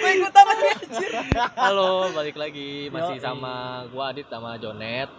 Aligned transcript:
Gue 0.00 0.10
ikutan 0.16 0.44
lagi 0.48 0.66
anjir. 0.80 1.12
Halo, 1.54 2.08
balik 2.16 2.36
lagi 2.40 2.88
masih 2.88 3.20
Yoi. 3.20 3.24
sama 3.24 3.84
gua 3.92 4.10
Adit 4.10 4.26
sama 4.32 4.56
Jonet. 4.56 5.10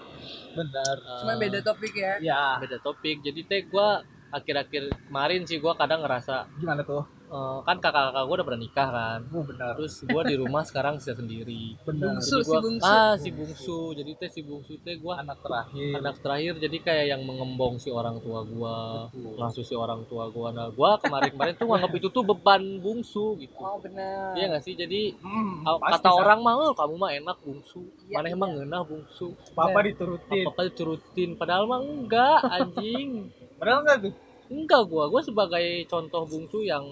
Benar. 0.58 0.96
Cuma 1.22 1.34
beda 1.38 1.60
topik 1.62 1.94
ya. 1.94 2.18
Ya, 2.20 2.58
beda 2.58 2.82
topik. 2.82 3.22
Jadi 3.22 3.46
teh 3.46 3.62
gua 3.70 4.02
akhir-akhir 4.34 4.90
kemarin 5.08 5.46
sih 5.46 5.62
gua 5.62 5.78
kadang 5.78 6.02
ngerasa 6.02 6.50
gimana 6.58 6.82
tuh? 6.82 7.06
Eh, 7.32 7.60
kan 7.62 7.78
kakak-kakak 7.78 8.22
gua 8.22 8.36
udah 8.36 8.46
pernah 8.46 8.62
nikah 8.62 8.90
kan. 8.90 9.20
Oh, 9.30 9.42
benar. 9.42 9.72
Terus 9.74 9.94
gua 10.04 10.22
di 10.22 10.36
rumah 10.36 10.62
sekarang 10.62 10.94
bisa 10.96 11.12
sendiri. 11.12 11.80
Benar. 11.82 12.20
Bungsu. 12.20 12.36
Jadi 12.36 12.44
gua, 12.44 12.52
si 12.52 12.60
bungsu. 12.62 12.86
ah 12.86 13.14
si 13.16 13.30
bungsu. 13.30 13.80
Jadi 13.94 14.12
teh 14.14 14.30
si 14.30 14.42
bungsu 14.42 14.74
teh 14.78 14.96
gua 14.96 15.14
Anak 15.18 15.40
terakhir. 15.40 15.92
anak 15.94 16.16
terakhir 16.20 16.54
jadi 16.60 16.78
kayak 16.78 17.06
yang 17.10 17.22
mengembong 17.22 17.78
si 17.78 17.90
orang 17.90 18.20
tua 18.20 18.44
gua 18.44 19.08
Betul. 19.08 19.38
ngasuh 19.38 19.64
si 19.64 19.74
orang 19.74 20.02
tua 20.06 20.28
gua 20.28 20.50
nah 20.50 20.68
gua 20.68 20.98
kemarin-kemarin 20.98 21.54
tuh 21.54 21.66
nganggap 21.72 21.92
itu 21.94 22.08
tuh 22.10 22.24
beban 22.24 22.60
bungsu 22.78 23.38
gitu 23.38 23.56
Oh 23.58 23.78
benar. 23.78 24.34
iya 24.34 24.46
nggak 24.48 24.62
sih 24.62 24.74
jadi 24.74 25.14
Hmm, 25.18 25.64
pasti, 25.80 26.02
kata 26.02 26.10
orang 26.12 26.40
mah 26.40 26.54
"Oh, 26.54 26.74
kamu 26.74 26.96
mah 26.96 27.12
enak 27.14 27.38
bungsu 27.40 27.86
Iya, 28.04 28.14
mana 28.14 28.28
iya. 28.28 28.36
emang 28.36 28.50
ngeunah 28.52 28.82
bungsu 28.82 29.28
Papa 29.52 29.80
diturutin. 29.82 30.44
apa 30.44 30.62
diturutin 30.64 31.30
padahal 31.34 31.64
mah 31.66 31.80
enggak 31.80 32.40
anjing 32.46 33.30
Padahal 33.56 33.80
enggak 33.82 33.98
tuh? 34.02 34.14
Enggak 34.52 34.84
gua 34.92 35.08
gua 35.08 35.24
sebagai 35.24 35.88
contoh 35.88 36.28
bungsu 36.28 36.68
yang 36.68 36.84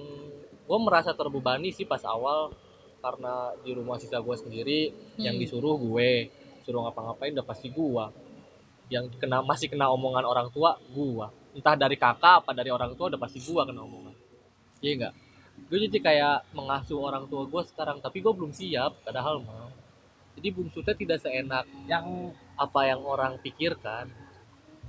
gua 0.63 0.79
merasa 0.79 1.11
terbebani 1.11 1.75
sih 1.75 1.83
pas 1.83 1.99
awal 2.07 2.55
karena 3.03 3.51
di 3.63 3.75
rumah 3.75 3.99
sisa 3.99 4.23
gua 4.23 4.39
sendiri 4.39 4.95
yang 5.19 5.35
Hmm. 5.35 5.43
disuruh 5.43 5.75
gue 5.75 6.31
suruh 6.63 6.87
ngapa-ngapain 6.87 7.35
udah 7.35 7.47
pasti 7.47 7.67
gua. 7.71 8.11
Yang 8.89 9.19
kena 9.21 9.43
masih 9.43 9.67
kena 9.69 9.91
omongan 9.91 10.23
orang 10.23 10.47
tua 10.55 10.79
gua. 10.95 11.29
Entah 11.51 11.75
dari 11.75 11.99
kakak 11.99 12.45
apa 12.45 12.51
dari 12.55 12.71
orang 12.71 12.95
tua 12.95 13.11
udah 13.11 13.19
pasti 13.19 13.43
gua 13.43 13.67
kena 13.67 13.83
omongan. 13.83 14.15
Iya 14.79 14.93
enggak 14.95 15.15
gue 15.59 15.75
jadi 15.75 15.99
kayak 15.99 16.55
mengasuh 16.55 16.95
orang 16.95 17.27
tua 17.27 17.43
gua 17.43 17.67
sekarang 17.67 17.99
tapi 17.99 18.23
gua 18.23 18.31
belum 18.31 18.55
siap 18.55 19.03
padahal 19.03 19.43
mah. 19.43 19.67
Jadi 20.39 20.55
bungsunya 20.55 20.95
tidak 20.95 21.19
seenak 21.19 21.67
Yang 21.83 22.31
apa 22.55 22.87
yang 22.87 23.03
orang 23.03 23.35
pikirkan. 23.43 24.07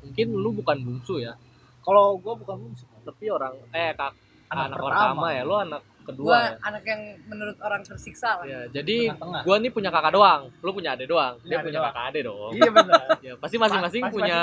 Mungkin 0.06 0.26
lu 0.30 0.54
bukan 0.54 0.78
bungsu 0.78 1.18
ya 1.18 1.34
kalau 1.80 2.16
gua 2.16 2.34
bukan 2.34 2.56
bungsu. 2.58 2.84
tapi 3.00 3.26
orang 3.26 3.56
eh 3.70 3.90
kak 3.92 4.12
anak, 4.46 4.66
Anak 4.66 4.78
pertama. 4.78 4.90
pertama. 5.14 5.26
ya 5.30 5.42
lu 5.42 5.56
anak 5.58 5.82
Gue 6.00 6.16
kedua 6.16 6.36
ya 6.38 6.52
anak 6.62 6.82
yang 6.82 7.02
menurut 7.24 7.56
orang 7.60 7.80
tersiksa 7.80 8.34
lah. 8.34 8.44
ya 8.44 8.60
jadi 8.72 8.96
Tengah-tengah. 9.10 9.42
gua 9.42 9.56
nih 9.56 9.70
punya 9.70 9.90
kakak 9.90 10.12
doang 10.12 10.42
lu 10.58 10.70
punya 10.70 10.90
adik 10.92 11.06
doang 11.06 11.34
Punya 11.38 11.50
dia 11.50 11.58
punya 11.60 11.78
doang. 11.78 11.86
kakak 11.88 12.04
adik 12.06 12.22
dong 12.24 12.50
Iya 12.50 12.70
benar. 12.70 13.04
ya 13.26 13.32
pasti 13.36 13.56
masing-masing 13.56 14.02
Mas- 14.02 14.12
punya 14.12 14.40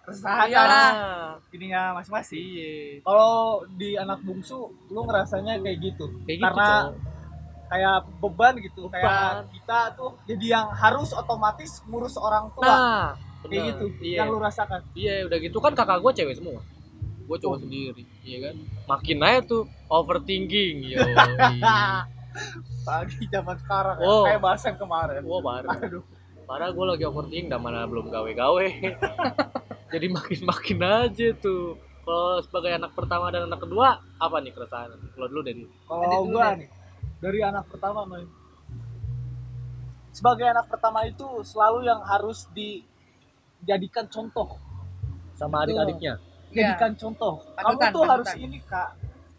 keresahan 0.00 0.46
Iya 0.46 0.60
lah. 0.62 0.90
Ah, 0.90 1.30
ininya 1.50 1.82
masing-masing. 1.96 2.38
iya 2.38 2.72
Kalau 3.02 3.34
di 3.72 3.90
anak 3.94 4.18
bungsu, 4.20 4.58
lu 4.86 5.00
ngerasanya 5.02 5.58
kayak 5.58 5.78
gitu. 5.82 6.06
kayak 6.22 6.38
gitu 6.38 6.44
Karena 6.46 6.68
Cok. 6.86 6.92
kayak 7.68 7.96
beban 8.18 8.54
gitu, 8.58 8.82
Beban. 8.84 8.94
kayak 8.94 9.32
kita 9.52 9.78
tuh 9.92 10.10
jadi 10.24 10.46
yang 10.54 10.66
harus 10.70 11.10
otomatis 11.12 11.70
ngurus 11.84 12.14
orang 12.16 12.48
tua. 12.52 12.64
nah 12.64 13.06
kayak 13.40 13.50
benar. 13.50 13.66
gitu 13.70 13.84
iya 14.02 14.16
yang 14.18 14.28
lu 14.30 14.38
rasakan. 14.38 14.80
iya 14.92 15.22
udah 15.24 15.38
gitu 15.38 15.58
kan 15.58 15.72
kakak 15.72 15.98
gua 15.98 16.10
cewek 16.10 16.32
semua 16.32 16.62
gua 17.28 17.36
cowok 17.36 17.58
sendiri 17.60 18.02
iya 18.22 18.38
kan? 18.42 18.54
Makin 18.88 19.18
aja 19.20 19.40
tuh 19.44 19.62
overthinking 19.86 20.76
yo. 20.88 21.04
Pagi 22.82 23.24
zaman 23.28 23.56
sekarang 23.58 23.96
Oh. 24.00 24.24
kayak 24.24 24.40
bahasan 24.40 24.74
kemarin. 24.74 25.20
wah 25.22 25.40
parah 25.40 25.76
Aduh. 25.76 26.00
parah 26.44 26.68
gue 26.70 26.84
lagi 26.86 27.04
overthinking 27.04 27.46
dan 27.46 27.60
mana 27.60 27.84
belum 27.84 28.08
gawe-gawe. 28.08 28.66
Jadi 29.92 30.06
makin-makin 30.08 30.78
aja 30.80 31.28
tuh. 31.34 31.76
Kalau 32.00 32.40
sebagai 32.40 32.72
anak 32.72 32.92
pertama 32.92 33.28
dan 33.28 33.44
anak 33.44 33.60
kedua 33.60 33.88
apa 34.16 34.36
nih 34.40 34.50
keresahan? 34.50 34.88
Kalau 35.12 35.28
dulu 35.28 35.42
dari 35.42 35.68
Kalau 35.84 36.24
deh. 36.24 36.56
nih 36.56 36.68
dari 37.18 37.38
anak 37.42 37.68
pertama 37.68 38.02
Noy. 38.02 38.24
Sebagai 40.08 40.46
anak 40.46 40.66
pertama 40.66 41.04
itu 41.04 41.22
selalu 41.44 41.84
yang 41.84 42.00
harus 42.02 42.48
dijadikan 42.50 44.08
contoh, 44.08 44.56
sama 45.34 45.62
adik-adiknya 45.62 46.16
Iya. 46.52 46.74
jadikan 46.74 46.92
contoh. 46.96 47.34
Kamu 47.56 47.80
tuh 47.92 48.04
harus 48.08 48.32
ini 48.40 48.58
kak, 48.64 48.88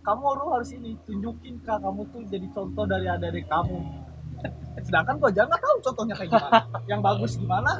kamu 0.05 0.23
harus 0.53 0.69
ini 0.73 0.93
tunjukin 1.05 1.55
kak, 1.65 1.81
kamu 1.81 2.01
tuh 2.13 2.21
jadi 2.29 2.47
contoh 2.53 2.83
dari 2.85 3.07
adik 3.09 3.45
kamu. 3.49 3.79
Sedangkan 4.85 5.19
gua 5.19 5.29
aja 5.33 5.43
nggak 5.43 5.61
tahu 5.61 5.75
contohnya 5.91 6.15
kayak 6.15 6.31
gimana, 6.31 6.61
yang 6.91 7.01
bagus 7.03 7.31
gimana, 7.35 7.71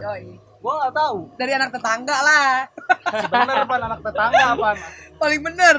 gua 0.59 0.73
nggak 0.84 0.94
tahu. 0.97 1.19
Dari 1.38 1.51
anak 1.56 1.69
tetangga 1.72 2.18
lah. 2.19 2.50
Sebenarnya 3.23 3.63
apa 3.63 3.73
anak 3.79 4.00
tetangga 4.03 4.44
apa? 4.57 4.69
Paling 5.18 5.41
bener. 5.44 5.78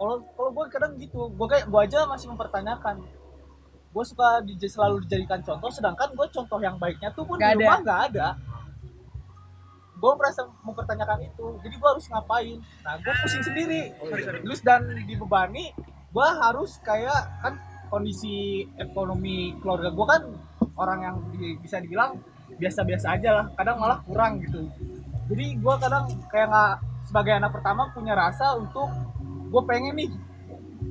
kalau 0.00 0.16
kalau 0.32 0.48
gue 0.56 0.64
kadang 0.72 0.96
gitu 0.96 1.28
gue 1.28 1.44
kayak 1.44 1.68
gue 1.68 1.76
aja 1.84 2.08
masih 2.08 2.32
mempertanyakan 2.32 3.04
gue 3.90 4.04
suka 4.08 4.40
di, 4.40 4.56
selalu 4.64 5.04
dijadikan 5.04 5.44
contoh 5.44 5.68
sedangkan 5.68 6.16
gue 6.16 6.26
contoh 6.32 6.56
yang 6.56 6.80
baiknya 6.80 7.12
tuh 7.12 7.28
pun 7.28 7.36
Nggak 7.36 7.52
di 7.52 7.68
rumah 7.68 7.78
nggak 7.84 8.00
ada 8.08 8.26
gue 10.00 10.12
merasa 10.16 10.40
mempertanyakan 10.60 11.20
itu. 11.22 11.60
Jadi 11.60 11.74
gue 11.76 11.88
harus 11.88 12.06
ngapain? 12.08 12.56
Nah 12.80 12.96
gue 12.96 13.12
pusing 13.20 13.44
sendiri. 13.44 13.92
Terus 14.40 14.60
dan 14.60 14.80
dibebani 15.04 15.76
gue 16.10 16.28
harus 16.40 16.80
kayak 16.80 17.14
kan 17.38 17.54
kondisi 17.86 18.34
ekonomi 18.76 19.36
keluarga 19.58 19.90
gue 19.90 20.06
kan 20.08 20.22
orang 20.74 20.98
yang 21.00 21.16
di- 21.30 21.58
bisa 21.58 21.78
dibilang 21.78 22.16
biasa-biasa 22.52 23.06
aja 23.14 23.30
lah. 23.30 23.46
Kadang 23.52 23.76
malah 23.76 24.00
kurang 24.00 24.40
gitu. 24.40 24.64
Jadi 25.28 25.54
gue 25.54 25.74
kadang 25.76 26.08
kayak 26.26 26.48
nggak 26.48 26.72
sebagai 27.04 27.32
anak 27.36 27.52
pertama 27.52 27.90
punya 27.90 28.14
rasa 28.14 28.56
untuk 28.56 28.88
gue 29.46 29.62
pengen 29.64 29.94
nih 29.94 30.10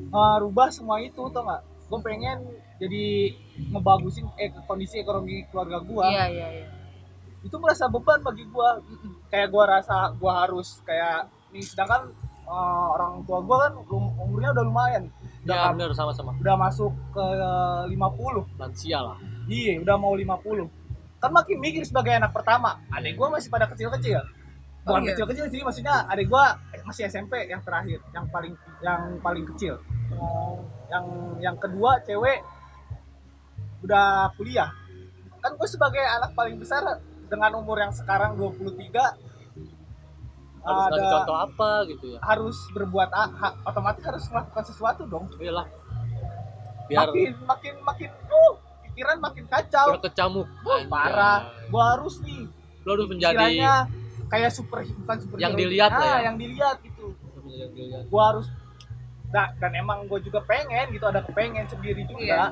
uh, 0.09 0.37
rubah 0.37 0.69
semua 0.69 0.99
itu 0.99 1.19
tau 1.29 1.41
nggak? 1.41 1.61
Gue 1.89 1.99
pengen 1.99 2.37
jadi 2.77 3.33
ngebagusin 3.69 4.23
eh, 4.37 4.53
kondisi 4.63 4.97
ekonomi 4.97 5.43
keluarga 5.49 5.81
gue 5.81 6.05
Iya 6.05 6.25
iya 6.29 6.47
iya. 6.53 6.65
Itu 7.39 7.55
merasa 7.55 7.87
beban 7.87 8.19
bagi 8.19 8.43
gue 8.43 8.69
kayak 9.31 9.47
gue 9.47 9.63
rasa 9.63 10.11
gue 10.11 10.31
harus 10.31 10.83
kayak 10.83 11.31
nih 11.55 11.63
sedangkan 11.63 12.11
uh, 12.43 12.87
orang 12.99 13.23
tua 13.23 13.39
gue 13.45 13.57
kan 13.57 13.73
umurnya 14.19 14.49
udah 14.57 14.65
lumayan. 14.65 15.03
Udah, 15.47 15.55
ya 15.55 15.71
bener 15.71 15.95
sama-sama. 15.95 16.35
udah 16.35 16.55
masuk 16.59 16.91
ke 17.15 17.25
50 17.95 18.59
lansia 18.59 18.99
lah. 18.99 19.17
Iya 19.47 19.79
udah 19.81 19.95
mau 19.95 20.13
50 20.13 20.79
kan 21.19 21.35
makin 21.35 21.57
mikir 21.59 21.83
sebagai 21.83 22.15
anak 22.15 22.31
pertama. 22.31 22.79
Adik 22.95 23.19
gue 23.19 23.27
masih 23.27 23.51
pada 23.51 23.67
kecil-kecil. 23.67 24.23
Oh, 24.87 24.95
bukan 24.95 25.03
iya. 25.03 25.09
kecil-kecil 25.13 25.45
sih 25.51 25.61
maksudnya 25.61 26.07
adik 26.07 26.31
gue 26.31 26.45
masih 26.87 27.11
SMP 27.11 27.51
yang 27.51 27.59
terakhir 27.61 27.99
yang 28.15 28.25
paling 28.31 28.53
yang 28.79 29.01
paling 29.19 29.43
kecil. 29.55 29.83
Yang 30.87 31.05
yang 31.43 31.55
kedua 31.59 31.99
cewek 32.07 32.39
udah 33.83 34.31
kuliah. 34.39 34.71
Kan 35.43 35.55
gue 35.59 35.67
sebagai 35.67 36.03
anak 36.03 36.31
paling 36.35 36.55
besar 36.55 36.83
dengan 37.29 37.51
umur 37.55 37.77
yang 37.79 37.93
sekarang 37.93 38.35
23 38.35 38.89
harus 40.59 40.85
ada 40.91 40.99
contoh 41.07 41.37
apa 41.39 41.71
gitu 41.87 42.05
ya? 42.13 42.19
harus 42.19 42.57
berbuat 42.75 43.09
ha- 43.15 43.57
otomatis 43.63 44.03
harus 44.03 44.23
melakukan 44.27 44.63
sesuatu 44.67 45.07
dong. 45.07 45.31
Iyalah. 45.39 45.65
Biar 46.89 47.07
makin 47.07 47.33
makin 47.45 47.73
makin 47.85 48.09
uh, 48.27 48.53
pikiran 48.89 49.17
makin 49.21 49.45
kacau. 49.47 49.95
berkecamuk. 49.95 50.47
Wah, 50.65 50.81
parah. 50.89 51.39
Gue 51.69 51.83
harus 51.95 52.15
nih. 52.25 52.43
Lo 52.83 52.97
harus 52.97 53.07
menjadi 53.07 53.55
kayak 54.29 54.51
super 54.53 54.85
bukan 54.85 55.17
super 55.21 55.37
Yang 55.41 55.53
dilihat 55.57 55.91
lah 55.95 56.21
ya. 56.21 56.27
yang 56.29 56.35
dilihat 56.37 56.77
gitu. 56.83 57.13
Yang 57.49 57.71
dilihat. 57.73 58.03
gue 58.11 58.21
harus 58.21 58.47
da- 59.29 59.53
dan 59.57 59.71
emang 59.77 60.05
gue 60.05 60.19
juga 60.21 60.41
pengen 60.43 60.89
gitu 60.91 61.05
ada 61.05 61.21
kepengen 61.23 61.65
sendiri 61.69 62.03
juga 62.05 62.51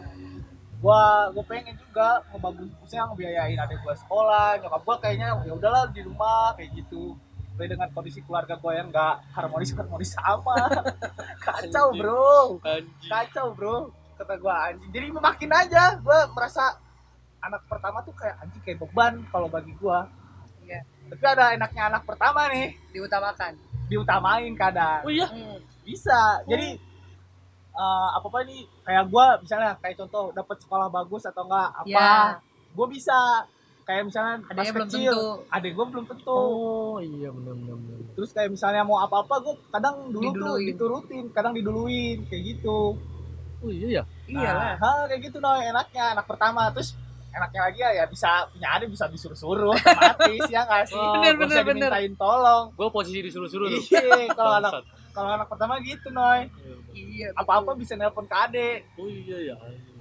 gue 0.77 1.03
gue 1.33 1.43
pengen 1.49 1.73
juga 1.73 2.21
ngebagus 2.29 2.69
misalnya 2.77 3.05
ngebiayain 3.09 3.57
adik 3.57 3.81
gue 3.81 3.95
sekolah 3.97 4.61
nyokap 4.61 4.81
gue 4.85 4.95
kayaknya 5.01 5.27
ya 5.41 5.53
udahlah 5.57 5.89
di 5.89 6.01
rumah 6.05 6.53
kayak 6.53 6.69
gitu. 6.77 7.17
Tapi 7.57 7.73
dengan 7.73 7.89
kondisi 7.89 8.21
keluarga 8.21 8.53
gue 8.53 8.69
yang 8.69 8.93
nggak 8.93 9.33
harmonis 9.33 9.73
harmonis 9.73 10.13
sama. 10.13 10.53
Kacau 11.45 11.89
Anjing. 11.89 12.01
bro. 12.05 12.61
Anjing. 12.61 13.09
kacau 13.09 13.47
bro 13.57 13.75
kata 14.17 14.33
gue 14.37 14.53
anjing. 14.53 14.91
Jadi 14.93 15.05
makin 15.13 15.49
aja 15.51 15.97
gue 15.97 16.19
merasa 16.37 16.77
anak 17.41 17.65
pertama 17.65 18.01
tuh 18.01 18.13
kayak 18.13 18.37
anjing 18.41 18.61
kayak 18.61 18.77
beban 18.81 19.25
kalau 19.29 19.49
bagi 19.49 19.73
gue 19.73 19.99
Iya. 20.67 20.83
tapi 21.07 21.23
ada 21.23 21.55
enaknya 21.55 21.83
anak 21.89 22.03
pertama 22.03 22.51
nih. 22.51 22.75
Diutamakan. 22.91 23.53
diutamain 23.87 24.51
kadang. 24.51 24.99
Oh 25.01 25.09
iya? 25.09 25.31
Hmm. 25.31 25.63
bisa. 25.81 26.43
Jadi 26.43 26.75
apa 27.79 28.25
apa 28.25 28.39
nih 28.43 28.61
kayak 28.81 29.03
gua 29.07 29.25
misalnya 29.37 29.77
kayak 29.77 29.95
contoh 29.97 30.23
dapat 30.31 30.57
sekolah 30.57 30.87
bagus 30.87 31.23
atau 31.23 31.43
enggak 31.43 31.69
apa 31.75 31.85
Iya. 31.87 32.09
gua 32.73 32.87
bisa 32.87 33.17
kayak 33.83 34.03
misalnya 34.03 34.35
pas 34.41 34.51
Adanya 34.51 34.71
belum 34.73 34.87
kecil 34.87 35.13
tentu. 35.13 35.47
adik 35.49 35.71
gua 35.73 35.85
belum 35.87 36.05
tentu 36.05 36.33
oh 36.33 36.97
iya 36.97 37.29
benar 37.29 37.53
benar 37.53 37.77
terus 38.11 38.29
kayak 38.31 38.49
misalnya 38.49 38.81
mau 38.81 38.97
apa 38.97 39.15
apa 39.21 39.35
gua 39.39 39.55
kadang 39.69 39.95
dulu 40.09 40.25
tuh 40.25 40.33
Diduluin. 40.33 40.65
diturutin 40.67 41.25
kadang 41.31 41.53
diduluin 41.53 42.17
kayak 42.25 42.43
gitu 42.51 42.97
oh 43.57 43.69
iya 43.69 43.87
ya 43.91 44.03
Iya 44.27 44.49
lah. 44.49 44.73
nah, 44.75 44.97
ha, 44.97 45.07
kayak 45.07 45.21
gitu 45.23 45.37
noy 45.37 45.61
enaknya 45.63 46.03
anak 46.11 46.25
pertama 46.25 46.67
terus 46.69 46.93
enaknya 47.29 47.61
lagi 47.63 47.79
ya, 47.79 47.89
ya 47.93 48.05
bisa 48.05 48.29
punya 48.49 48.67
adik 48.71 48.89
bisa 48.89 49.05
disuruh-suruh 49.05 49.71
otomatis 49.71 50.43
ya 50.49 50.61
nggak 50.63 50.83
sih 50.83 50.97
Wah, 50.97 51.13
Bener, 51.15 51.33
bener, 51.35 51.47
usah 51.47 51.63
bener. 51.63 51.87
dimintain 51.87 52.13
tolong 52.15 52.63
gue 52.71 52.87
posisi 52.89 53.19
disuruh-suruh 53.21 53.67
tuh 53.69 53.81
iya 53.87 54.33
kalau 54.33 54.53
anak. 54.57 54.71
Kalau 55.17 55.29
anak 55.33 55.49
pertama 55.49 55.81
gitu 55.81 56.13
noy. 56.13 56.45
Iya. 56.93 57.33
apa-apa 57.33 57.73
bisa 57.73 57.97
nelpon 57.97 58.25
ke 58.25 58.37
oh 58.97 59.05
iya 59.05 59.53
ya 59.53 59.55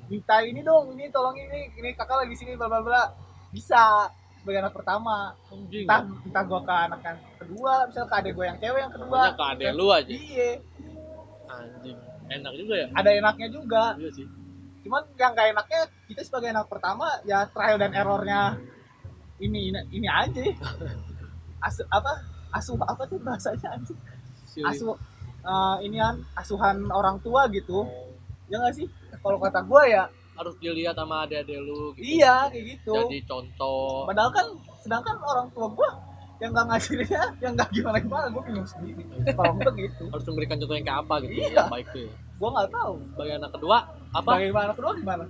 minta 0.06 0.38
ini 0.42 0.62
dong 0.62 0.94
ini 0.94 1.10
tolong 1.10 1.34
ini 1.34 1.70
ini 1.74 1.90
kakak 1.92 2.24
lagi 2.24 2.34
sini 2.36 2.54
bla 2.54 2.68
bla 2.70 2.80
bla. 2.82 3.02
Bisa 3.50 4.10
sebagai 4.40 4.62
anak 4.62 4.74
pertama. 4.74 5.34
Anjing. 5.50 5.86
Entah 5.86 6.00
entah 6.06 6.42
gua 6.46 6.60
ke 6.62 6.74
anak 6.74 7.00
yang 7.02 7.18
kedua 7.40 7.72
misal 7.90 8.04
ke 8.06 8.14
adek 8.14 8.32
gua 8.36 8.44
yang 8.46 8.58
cewek 8.60 8.80
yang 8.86 8.94
kedua. 8.94 9.20
Ke 9.34 9.44
adek 9.56 9.70
lu 9.74 9.86
aja. 9.90 10.12
Iya. 10.12 10.50
Anjing. 11.50 11.98
Enak 12.26 12.52
juga 12.58 12.74
ya? 12.74 12.86
Ada 12.94 13.10
enaknya 13.18 13.48
juga. 13.50 13.84
Iya 13.98 14.10
sih. 14.14 14.26
Cuman 14.86 15.02
yang 15.18 15.34
gak 15.34 15.50
enaknya 15.50 15.80
kita 16.06 16.22
sebagai 16.22 16.48
anak 16.54 16.70
pertama 16.70 17.06
ya 17.26 17.50
trial 17.50 17.74
dan 17.74 17.90
errornya 17.90 18.54
ini 19.42 19.74
ini, 19.74 19.80
ini 19.90 20.06
aja. 20.06 20.42
Asu 21.66 21.82
apa? 21.90 22.12
Asuh 22.54 22.78
apa 22.78 23.02
tuh 23.10 23.18
bahasanya 23.18 23.74
anjing? 23.74 23.98
Asuh 24.64 24.96
eh, 25.44 25.76
ini 25.84 25.96
kan 26.00 26.16
asuhan 26.38 26.76
orang 26.88 27.20
tua 27.20 27.50
gitu. 27.52 27.84
Oh, 27.84 28.08
ya 28.48 28.56
nggak 28.62 28.74
sih? 28.78 28.86
Kalau 29.20 29.36
kata 29.42 29.60
gua 29.66 29.82
ya 29.84 30.04
harus 30.36 30.52
dilihat 30.60 30.92
sama 30.92 31.24
adik-adik 31.24 31.56
lu 31.64 31.96
gitu. 31.96 32.20
iya 32.20 32.46
kayak 32.52 32.64
gitu. 32.76 32.92
Jadi 32.92 33.18
contoh. 33.24 34.04
Padahal 34.04 34.30
kan 34.30 34.46
sedangkan 34.84 35.16
orang 35.24 35.48
tua 35.56 35.66
gua 35.72 35.90
yang 36.36 36.52
nggak 36.52 36.66
ngajarinnya 36.68 37.22
yang 37.40 37.52
nggak 37.56 37.70
gimana 37.72 37.96
gimana 37.96 38.26
gua 38.28 38.42
bingung 38.44 38.68
sendiri. 38.68 39.02
Kalau 39.32 39.52
gua 39.56 39.72
gitu. 39.74 40.04
Harus 40.12 40.24
memberikan 40.28 40.56
contoh 40.60 40.76
yang 40.76 40.86
kayak 40.86 41.00
apa 41.08 41.14
gitu 41.24 41.32
Iya. 41.40 41.56
yang 41.56 41.72
baik 41.72 41.86
tuh 41.90 42.00
ya. 42.04 42.12
Gua 42.36 42.48
nggak 42.52 42.68
tahu. 42.70 42.94
Sebagai 43.16 43.34
anak 43.40 43.50
kedua 43.56 43.76
apa? 44.12 44.30
Bagaimana 44.36 44.72
kedua 44.76 44.92
gimana? 44.94 45.24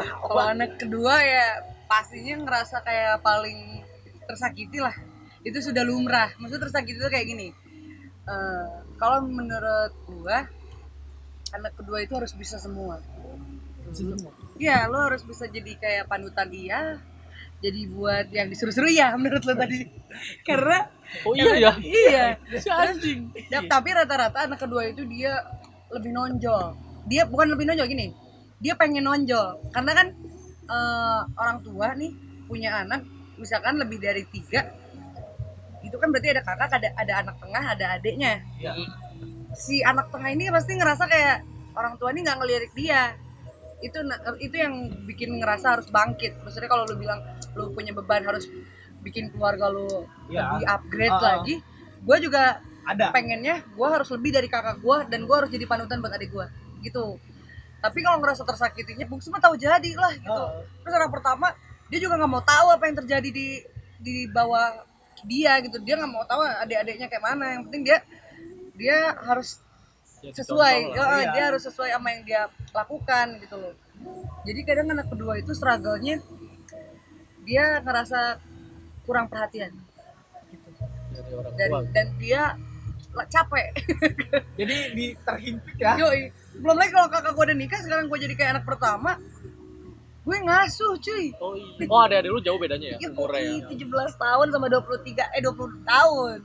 Kalau 0.00 0.44
anak 0.44 0.70
kedua 0.78 1.14
ya 1.24 1.46
pastinya 1.90 2.34
ngerasa 2.46 2.76
kayak 2.86 3.24
paling 3.24 3.82
tersakiti 4.28 4.78
lah. 4.78 4.94
Itu 5.46 5.58
sudah 5.64 5.82
lumrah. 5.84 6.32
Maksudnya 6.36 6.68
tersakiti 6.68 6.98
itu 7.00 7.08
kayak 7.08 7.26
gini. 7.26 7.48
Eh, 8.28 8.68
kalau 9.00 9.24
menurut 9.24 9.92
gua 10.06 10.44
anak 11.50 11.72
kedua 11.74 11.98
itu 12.04 12.12
harus 12.14 12.32
bisa 12.36 12.60
semua. 12.60 13.02
Iya, 14.60 14.86
lo 14.86 15.10
harus 15.10 15.26
bisa 15.26 15.50
jadi 15.50 15.72
kayak 15.80 16.04
panutan 16.06 16.46
dia. 16.52 17.00
Jadi 17.60 17.92
buat 17.92 18.32
yang 18.32 18.48
disuruh-suruh 18.48 18.88
ya 18.88 19.12
menurut 19.20 19.44
lo 19.44 19.52
tadi. 19.52 19.84
Karena 20.48 20.88
oh 21.26 21.36
iya 21.36 21.52
ya 21.58 21.72
iya. 21.84 22.26
si 22.62 22.70
anjing 22.72 23.28
Ya, 23.52 23.60
tapi 23.68 23.92
rata-rata 23.92 24.48
anak 24.48 24.64
kedua 24.64 24.88
itu 24.88 25.04
dia 25.04 25.36
lebih 25.92 26.14
nonjol. 26.14 26.76
Dia 27.04 27.28
bukan 27.28 27.52
lebih 27.52 27.68
nonjol 27.68 27.88
gini. 27.90 28.16
Dia 28.60 28.76
pengen 28.80 29.04
nonjol 29.04 29.60
karena 29.76 29.92
kan 29.92 30.06
eh, 30.70 31.20
orang 31.36 31.58
tua 31.60 31.92
nih 31.96 32.12
punya 32.48 32.80
anak 32.80 33.04
misalkan 33.36 33.76
lebih 33.76 34.00
dari 34.00 34.24
tiga 34.28 34.68
itu 35.90 35.96
kan 35.98 36.08
berarti 36.14 36.28
ada 36.30 36.42
kakak 36.46 36.70
ada 36.78 36.88
ada 36.94 37.12
anak 37.26 37.36
tengah 37.42 37.64
ada 37.74 37.86
adiknya. 37.98 38.46
Ya 38.62 38.72
si 39.54 39.82
anak 39.82 40.14
tengah 40.14 40.30
ini 40.30 40.46
pasti 40.50 40.78
ngerasa 40.78 41.04
kayak 41.10 41.42
orang 41.74 41.98
tua 41.98 42.14
ini 42.14 42.22
nggak 42.22 42.38
ngelirik 42.38 42.72
dia. 42.74 43.18
Itu 43.82 43.98
itu 44.38 44.56
yang 44.56 45.04
bikin 45.08 45.40
ngerasa 45.40 45.78
harus 45.78 45.88
bangkit. 45.90 46.38
Maksudnya 46.44 46.70
kalau 46.70 46.86
lu 46.86 46.94
bilang 46.98 47.20
lu 47.58 47.74
punya 47.74 47.90
beban 47.90 48.22
harus 48.22 48.46
bikin 49.00 49.32
keluarga 49.32 49.72
lu 49.72 49.88
ya 50.28 50.52
lebih 50.52 50.68
upgrade 50.68 51.16
ah. 51.16 51.22
lagi 51.24 51.54
gue 52.04 52.16
juga 52.20 52.60
ada. 52.84 53.08
pengennya 53.16 53.64
gue 53.64 53.88
harus 53.88 54.12
lebih 54.12 54.28
dari 54.28 54.44
kakak 54.44 54.76
gue 54.84 54.96
dan 55.08 55.24
gue 55.24 55.36
harus 55.36 55.48
jadi 55.48 55.64
panutan 55.64 56.04
buat 56.04 56.12
adik 56.12 56.30
gue 56.32 56.46
gitu. 56.84 57.16
Tapi 57.80 57.98
kalau 58.04 58.20
ngerasa 58.20 58.44
tersakitinya 58.44 59.08
bungsu 59.08 59.32
mah 59.32 59.40
tahu 59.40 59.56
jadi 59.56 59.90
lah 59.96 60.12
gitu. 60.12 60.44
Oh, 60.44 60.64
terus 60.84 60.94
anak 61.00 61.08
pertama 61.08 61.56
dia 61.88 61.96
juga 61.96 62.20
nggak 62.20 62.30
mau 62.30 62.44
tahu 62.44 62.66
apa 62.76 62.84
yang 62.92 62.96
terjadi 63.00 63.28
di 63.32 63.48
di 64.00 64.16
bawah 64.28 64.84
dia 65.26 65.58
gitu. 65.64 65.76
Dia 65.82 65.94
nggak 66.00 66.10
mau 66.10 66.24
tahu 66.24 66.42
adik-adiknya 66.44 67.06
kayak 67.10 67.24
mana. 67.24 67.44
Yang 67.58 67.62
penting 67.70 67.82
dia 67.86 67.98
dia 68.76 68.98
harus 69.26 69.60
sesuai. 70.20 70.76
Iya. 70.96 71.32
dia 71.32 71.44
harus 71.52 71.62
sesuai 71.64 71.90
sama 71.96 72.08
yang 72.12 72.22
dia 72.24 72.40
lakukan 72.76 73.26
gitu 73.40 73.56
loh. 73.56 73.74
Jadi 74.48 74.60
kadang 74.64 74.92
anak 74.92 75.08
kedua 75.12 75.36
itu 75.36 75.52
struggle-nya 75.52 76.20
dia 77.44 77.80
ngerasa 77.84 78.40
kurang 79.04 79.28
perhatian 79.28 79.72
gitu. 80.52 80.68
Dari 81.12 81.32
orang 81.34 81.52
dan 81.56 81.68
tua. 81.68 81.80
dan 81.92 82.06
dia 82.20 82.42
capek. 83.10 83.68
Jadi 84.60 84.76
di 84.94 85.06
terhimpit 85.18 85.76
ya. 85.76 85.98
Yoi. 85.98 86.30
belum 86.60 86.76
lagi 86.76 86.92
kalau 86.92 87.08
kakak 87.08 87.32
gue 87.32 87.44
udah 87.48 87.56
nikah 87.56 87.80
sekarang 87.80 88.04
gue 88.12 88.18
jadi 88.20 88.34
kayak 88.36 88.50
anak 88.58 88.64
pertama 88.68 89.16
gue 90.20 90.36
ngasuh 90.38 90.92
cuy 90.96 91.32
oh 91.36 91.56
iya 91.56 91.86
oh 91.86 92.00
adik-adik 92.02 92.30
lu 92.30 92.40
jauh 92.40 92.56
bedanya 92.56 92.92
ya 92.92 92.98
Iya, 92.98 93.08
umurnya 93.10 93.40
ya 93.40 93.52
tujuh 93.66 93.88
belas 93.88 94.12
tahun 94.14 94.46
sama 94.48 94.66
23 94.68 95.16
eh 95.16 95.40
20 95.40 95.80
tahun. 95.82 96.36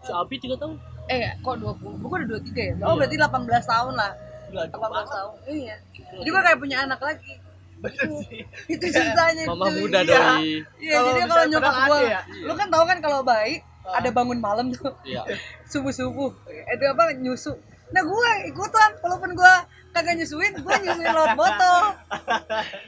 Si 0.00 0.10
Abi 0.10 0.36
tiga 0.36 0.56
tahun 0.56 0.76
Eh, 1.06 1.22
kok 1.38 1.54
20? 1.54 2.02
Bukan 2.02 2.18
udah 2.18 2.40
23 2.40 2.50
ya? 2.58 2.74
Iya. 2.74 2.82
Oh, 2.82 2.94
berarti 2.94 3.14
18 3.14 3.30
tahun 3.62 3.92
lah. 3.94 4.10
Gila, 4.48 4.62
18 4.64 4.72
jauh 4.72 4.82
banget. 4.82 5.06
tahun. 5.12 5.34
Iya. 5.46 5.76
Jadi 6.16 6.28
gue 6.28 6.42
kayak 6.42 6.58
punya 6.58 6.76
anak 6.82 7.00
lagi. 7.00 7.34
bener 7.76 8.08
sih 8.24 8.40
Itu 8.66 8.86
ceritanya. 8.88 9.44
mama 9.46 9.68
cuy. 9.68 9.76
muda 9.78 10.00
Iya. 10.00 10.08
doi 10.08 10.50
Iya, 10.80 10.96
jadi 10.98 11.20
kalau 11.28 11.44
nyokap 11.46 11.74
gue, 11.76 11.98
ada 12.00 12.08
ya? 12.08 12.20
lu 12.40 12.52
kan 12.54 12.68
tahu 12.68 12.84
kan 12.84 12.98
kalau 12.98 13.20
bayi 13.22 13.54
Ah. 13.84 14.02
ada 14.02 14.10
bangun 14.10 14.40
malam 14.40 14.66
tuh, 14.68 14.90
iya 15.04 15.22
subuh-subuh. 15.70 16.32
Itu 16.48 16.84
apa 16.88 17.14
nyusu. 17.14 17.54
Nah, 17.86 18.02
gue 18.02 18.30
ikutan 18.46 18.90
walaupun 18.98 19.30
gue 19.30 19.54
kagak 19.96 20.14
nyusuin, 20.20 20.52
gue 20.52 20.74
nyusuin 20.84 21.08
lewat 21.08 21.32
botol. 21.34 21.82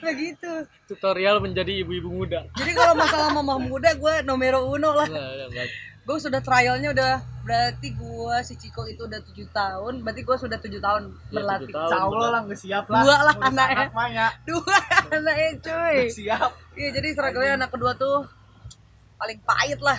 Nah 0.04 0.12
gitu. 0.12 0.52
tutorial 0.84 1.40
menjadi 1.40 1.72
ibu-ibu 1.80 2.08
muda 2.08 2.44
Jadi 2.52 2.72
kalau 2.72 2.92
masalah 2.92 3.32
mama 3.32 3.56
muda, 3.56 3.96
gue 3.96 4.14
nomero 4.22 4.68
uno 4.68 4.92
lah. 4.92 5.08
Nah, 5.08 5.48
enggak. 5.48 5.68
gue 6.04 6.16
sudah 6.16 6.40
trialnya 6.40 6.92
udah 6.92 7.12
berarti 7.44 7.92
gue 7.92 8.36
si 8.40 8.56
Ciko 8.56 8.84
itu 8.84 9.04
udah 9.04 9.20
tujuh 9.24 9.48
tahun 9.52 10.04
berarti 10.04 10.20
gue 10.20 10.36
sudah 10.36 10.56
tujuh 10.56 10.80
tahun 10.80 11.02
Iya, 11.08 11.32
berlatih 11.32 11.72
Allah 11.76 12.28
lah 12.28 12.40
nggak 12.44 12.60
siap 12.60 12.84
lah 12.88 13.00
Dua 13.04 13.16
lah 13.24 13.34
anaknya. 13.40 13.86
anak 13.88 14.08
ya. 14.12 14.28
dua 14.44 14.76
anaknya 15.16 15.50
cuy 15.64 15.96
Nggak 15.96 16.12
siap 16.12 16.50
iya 16.76 16.88
jadi 16.92 17.08
struggle 17.12 17.44
anak 17.44 17.68
kedua 17.72 17.92
tuh 17.96 18.24
paling 19.16 19.40
pahit 19.44 19.80
lah 19.80 19.96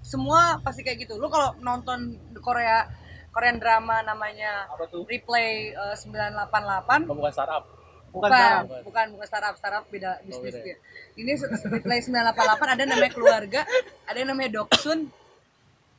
semua 0.00 0.60
pasti 0.60 0.80
kayak 0.80 1.04
gitu 1.04 1.16
lu 1.16 1.28
kalau 1.28 1.52
nonton 1.60 2.20
Korea 2.40 2.84
Korean 3.30 3.56
drama 3.62 4.02
namanya 4.02 4.66
apa 4.66 4.84
tuh? 4.90 5.06
Replay 5.06 5.70
eh, 5.70 5.94
988 5.96 7.06
kamu 7.06 7.14
bukan 7.14 7.32
startup? 7.32 7.64
Bukan 8.10 8.26
sekarang. 8.26 8.64
bukan. 8.82 9.06
bukan 9.14 9.26
startup 9.30 9.54
startup 9.54 9.84
beda 9.86 10.18
bisnis 10.26 10.58
beda. 10.58 10.64
dia. 10.66 10.76
Ini 11.14 11.32
Replay 11.78 11.98
988 12.02 12.74
ada 12.74 12.84
namanya 12.86 13.12
keluarga 13.14 13.60
ada 14.06 14.16
yang 14.18 14.30
namanya 14.34 14.50
Doksun. 14.62 15.06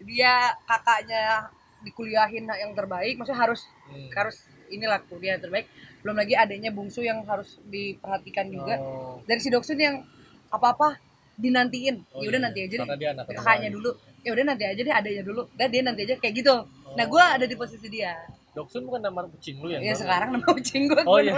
Dia 0.02 0.60
kakaknya 0.68 1.48
dikuliahin 1.82 2.46
yang 2.46 2.76
terbaik 2.76 3.16
maksudnya 3.16 3.42
harus 3.42 3.64
Hmm. 3.92 4.08
harus 4.16 4.48
inilah 4.72 5.04
kuliah 5.08 5.36
yang 5.36 5.44
terbaik. 5.44 5.68
Belum 6.00 6.16
lagi 6.16 6.34
adiknya 6.36 6.72
bungsu 6.72 7.04
yang 7.04 7.28
harus 7.28 7.60
diperhatikan 7.68 8.48
juga. 8.48 8.80
Oh, 8.80 9.20
dari 9.28 9.40
si 9.44 9.52
Doksun 9.52 9.76
yang 9.76 10.00
apa 10.48 10.68
apa 10.72 10.88
dinantiin. 11.36 12.08
Oh 12.16 12.24
ya 12.24 12.32
udah 12.32 12.40
iya. 12.40 12.48
nanti 12.48 12.60
aja 12.64 12.76
deh. 12.80 12.88
Kakaknya 13.36 13.70
dulu. 13.72 13.92
Ya 14.24 14.32
udah 14.32 14.46
nanti 14.48 14.64
aja 14.64 14.82
deh 14.82 14.94
adiknya 14.96 15.24
dulu. 15.28 15.44
Dan 15.60 15.68
dia 15.68 15.82
nanti 15.84 16.02
aja 16.08 16.16
kayak 16.20 16.36
gitu 16.40 16.56
nah 16.92 17.06
gue 17.06 17.24
ada 17.24 17.46
di 17.46 17.56
posisi 17.56 17.88
dia. 17.88 18.14
Doksun 18.52 18.84
bukan 18.84 19.00
nama 19.00 19.24
kucing 19.26 19.64
lu 19.64 19.72
ya 19.72 19.80
ya 19.80 19.96
Bang? 19.96 20.00
sekarang 20.04 20.30
nama 20.36 20.48
kucing 20.52 20.84
gue 20.86 21.02
Oh, 21.08 21.18
iya. 21.18 21.32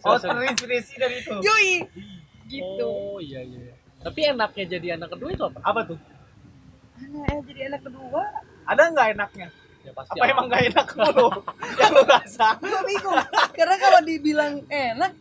oh 0.00 0.16
terinspirasi 0.16 0.92
dari 0.96 1.20
itu. 1.20 1.34
Yoi. 1.38 1.84
Gitu. 2.46 2.84
Oh 2.84 3.20
iya 3.20 3.44
iya. 3.44 3.76
Tapi 4.00 4.20
enaknya 4.26 4.64
jadi 4.66 4.86
anak 4.96 5.12
kedua 5.12 5.28
itu 5.28 5.44
apa? 5.44 5.58
Apa 5.60 5.80
tuh? 5.84 5.98
Anak 6.96 7.28
eh, 7.28 7.40
jadi 7.48 7.60
anak 7.68 7.80
kedua. 7.84 8.22
Ada 8.64 8.82
nggak 8.90 9.08
enaknya? 9.12 9.48
Ya 9.84 9.92
pasti 9.92 10.16
apa 10.16 10.24
ada. 10.24 10.32
emang 10.32 10.46
nggak 10.48 10.62
enak 10.72 10.86
mulu? 10.94 11.28
Yang 11.80 11.92
lu 11.92 12.02
rasa. 12.08 12.48
Gue 12.56 12.80
bingung. 12.88 13.16
Karena 13.52 13.76
kalau 13.76 14.00
dibilang 14.00 14.54
enak 14.66 15.12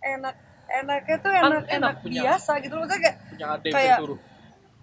enak 0.00 0.34
enaknya 0.70 1.16
tuh 1.20 1.32
enak 1.32 1.44
enak 1.44 1.64
enak 1.68 1.94
punya. 2.00 2.20
biasa 2.24 2.52
gitu. 2.60 2.72
Loh 2.72 2.80
maksudnya 2.80 3.00
kayak 3.02 3.16
punya 3.28 3.46
adik 3.52 3.72
kayak- 3.72 4.00
disuruh. 4.00 4.18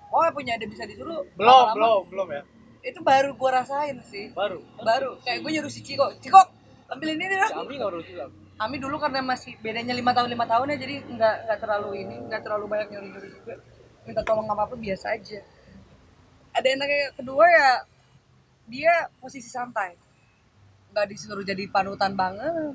Oh 0.07 0.21
punya 0.31 0.51
ada 0.55 0.65
bisa 0.65 0.83
disuruh 0.85 1.19
belum 1.33 1.65
belum 1.73 2.01
belum 2.13 2.27
ya 2.31 2.43
itu 2.87 2.99
baru 3.03 3.35
gue 3.35 3.49
rasain 3.51 3.97
sih. 4.07 4.31
Baru? 4.31 4.63
Baru. 4.79 5.19
Kayak 5.27 5.43
gue 5.43 5.51
nyuruh 5.59 5.71
si 5.71 5.83
Ciko 5.83 6.07
Ciko 6.23 6.39
ambilin 6.87 7.19
ini 7.19 7.35
si 7.35 7.51
dong 7.51 7.67
Ami 7.67 7.75
nggak 7.75 7.91
juga 8.07 8.25
Ami 8.57 8.77
dulu 8.79 8.95
karena 8.97 9.19
masih 9.21 9.59
bedanya 9.59 9.91
lima 9.91 10.15
tahun 10.15 10.31
lima 10.31 10.47
tahun 10.47 10.71
ya 10.73 10.77
jadi 10.79 10.95
nggak 11.03 11.35
nggak 11.45 11.59
terlalu 11.59 11.89
ini 12.01 12.15
nggak 12.31 12.41
terlalu 12.41 12.65
banyak 12.71 12.87
nyuruh 12.95 13.09
nyuruh 13.11 13.31
juga. 13.35 13.55
Minta 14.07 14.21
tolong 14.23 14.47
apa 14.47 14.63
apa 14.65 14.75
biasa 14.79 15.13
aja. 15.13 15.39
Ada 16.55 16.67
yang 16.73 16.79
kayak 16.81 17.11
kedua 17.19 17.45
ya 17.45 17.69
dia 18.65 18.93
posisi 19.19 19.51
santai. 19.51 19.93
Nggak 20.95 21.05
disuruh 21.11 21.43
jadi 21.43 21.69
panutan 21.69 22.15
banget. 22.17 22.73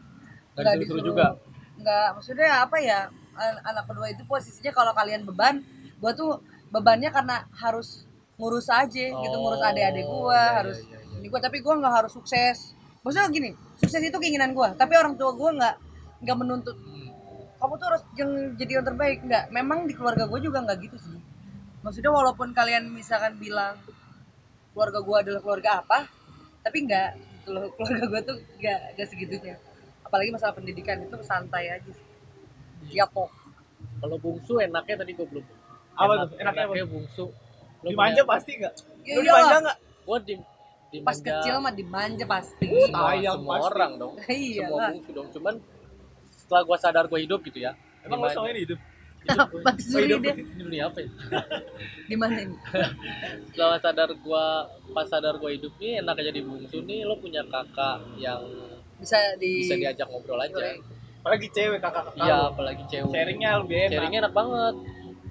Nggak 0.55 0.77
disuruh 0.85 1.03
juga? 1.03 1.35
Nggak 1.81 2.21
maksudnya 2.21 2.63
apa 2.63 2.77
ya 2.79 3.09
an- 3.35 3.63
anak 3.65 3.89
kedua 3.89 4.07
itu 4.13 4.23
posisinya 4.29 4.71
kalau 4.71 4.93
kalian 4.93 5.25
beban 5.25 5.65
gua 5.99 6.13
tuh 6.15 6.39
bebannya 6.71 7.11
karena 7.11 7.49
harus 7.59 8.05
ngurus 8.41 8.67
aja 8.69 9.05
gitu 9.13 9.37
ngurus 9.37 9.61
Oh, 9.61 9.69
adik-adik 9.69 10.05
gua 10.05 10.33
iya, 10.33 10.41
iya, 10.41 10.53
harus 10.59 10.79
iya, 10.83 10.99
iya. 10.99 11.17
ini 11.21 11.27
gua. 11.29 11.41
Tapi 11.41 11.57
gua 11.61 11.75
nggak 11.79 11.95
harus 12.03 12.13
sukses. 12.13 12.59
Maksudnya 13.03 13.29
gini 13.29 13.51
sukses 13.77 14.01
itu 14.01 14.17
keinginan 14.17 14.53
gua. 14.53 14.73
Tapi 14.73 14.93
orang 14.97 15.15
tua 15.15 15.31
gua 15.33 15.51
nggak 15.53 15.75
nggak 16.23 16.37
menuntut. 16.39 16.77
Hmm. 16.77 17.01
kamu 17.57 17.79
tuh 17.79 17.87
harus 17.95 18.03
yang 18.19 18.31
jadi 18.59 18.73
yang 18.81 18.87
terbaik. 18.87 19.19
Nggak 19.23 19.45
memang 19.51 19.87
di 19.87 19.95
keluarga 19.95 20.27
gue 20.27 20.41
juga 20.43 20.67
nggak 20.67 20.79
gitu 20.83 20.97
sih. 20.99 21.15
Maksudnya 21.83 22.11
walaupun 22.11 22.51
kalian 22.51 22.91
misalkan 22.91 23.39
bilang 23.39 23.79
keluarga 24.75 24.99
gue 24.99 25.17
adalah 25.23 25.41
keluarga 25.41 25.71
apa? 25.79 26.11
Tapi 26.59 26.77
enggak 26.83 27.15
kalau 27.47 27.71
keluarga 27.79 28.03
gue 28.11 28.21
tuh 28.27 28.37
enggak 28.59 28.81
enggak 28.99 29.09
segitunya. 29.15 29.55
Apalagi 30.03 30.35
masalah 30.35 30.59
pendidikan 30.59 30.99
itu 31.07 31.15
santai 31.23 31.71
aja 31.71 31.87
sih. 31.87 32.09
Ya 32.91 33.07
kok. 33.07 33.31
Kalau 34.03 34.19
bungsu 34.19 34.59
enaknya 34.59 34.99
tadi 34.99 35.15
gue 35.15 35.27
belum. 35.31 35.47
Apa 35.95 36.13
Enak- 36.19 36.29
tuh? 36.35 36.37
Enaknya 36.43 36.67
apa? 36.67 36.91
bungsu 36.91 37.25
Lo 37.83 37.89
Dimanja 37.91 38.23
pasti 38.23 38.51
nggak? 38.63 38.75
Ya 39.03 39.15
Lu 39.19 39.21
dimanja 39.27 39.57
nggak? 39.59 39.79
gue 40.03 40.19
di, 40.27 40.35
di 40.91 40.99
pas 41.03 41.19
kecil 41.19 41.55
mah 41.59 41.75
dimanja 41.75 42.25
pasti. 42.27 42.67
Semua, 42.67 43.15
semua 43.19 43.55
pasti. 43.59 43.67
orang 43.71 43.93
dong. 43.99 44.15
Iya 44.31 44.67
semua 44.67 44.79
bungsu 44.95 45.11
dong. 45.11 45.29
Cuman 45.35 45.55
setelah 46.31 46.63
gue 46.63 46.77
sadar 46.79 47.05
gue 47.11 47.21
hidup 47.23 47.41
gitu 47.43 47.59
ya. 47.59 47.73
Emang 48.07 48.23
lu 48.23 48.31
sama 48.31 48.51
ini 48.55 48.67
hidup? 48.67 48.81
hidup 49.23 49.79
suri 49.79 50.11
hidup 50.11 50.23
dunia 50.59 50.91
apa 50.91 50.99
ya? 50.99 51.11
Di 52.11 52.17
mana 52.19 52.39
ini? 52.43 52.57
Setelah 53.51 53.79
sadar 53.79 54.11
gue 54.15 54.45
pas 54.91 55.07
sadar 55.07 55.35
gue 55.39 55.51
hidup 55.59 55.73
nih 55.79 56.03
enak 56.03 56.19
jadi 56.19 56.41
bungsu 56.43 56.83
nih 56.83 57.07
lo 57.07 57.19
punya 57.23 57.47
kakak 57.47 58.03
yang 58.19 58.43
bisa 58.99 59.19
di 59.39 59.67
bisa 59.67 59.79
diajak 59.79 60.07
ngobrol 60.11 60.39
aja. 60.39 60.79
Apalagi 61.23 61.47
cewek 61.55 61.79
kakak-kakak. 61.79 62.19
iya 62.19 62.35
lu. 62.35 62.51
apalagi 62.51 62.83
cewek. 62.91 63.15
Sharingnya 63.15 63.51
lebih 63.63 63.77
enak. 63.79 63.91
sharingnya 63.95 64.21
enak 64.27 64.35
banget 64.35 64.75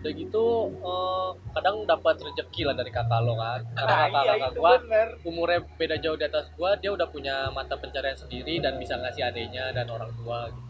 udah 0.02 0.12
gitu 0.12 0.46
eh, 0.74 1.30
kadang 1.52 1.76
dapat 1.86 2.16
rezeki 2.20 2.62
lah 2.64 2.74
dari 2.74 2.90
kakak 2.90 3.22
lo 3.22 3.34
kan. 3.36 3.62
Karena 3.72 3.86
Nah, 3.88 4.00
kakak 4.04 4.24
iya 4.24 4.34
kakak 4.34 4.50
itu 4.50 4.60
gua 4.60 4.72
bener. 4.76 5.08
umurnya 5.24 5.60
beda 5.72 5.96
jauh 5.98 6.18
di 6.18 6.26
atas 6.26 6.46
gua 6.52 6.74
dia 6.76 6.90
udah 6.90 7.08
punya 7.08 7.36
mata 7.50 7.78
pencarian 7.78 8.16
sendiri 8.16 8.58
dan 8.58 8.76
bisa 8.76 8.98
ngasih 8.98 9.24
adenya 9.24 9.70
dan 9.70 9.86
orang 9.86 10.10
tua 10.16 10.50
gitu. 10.50 10.70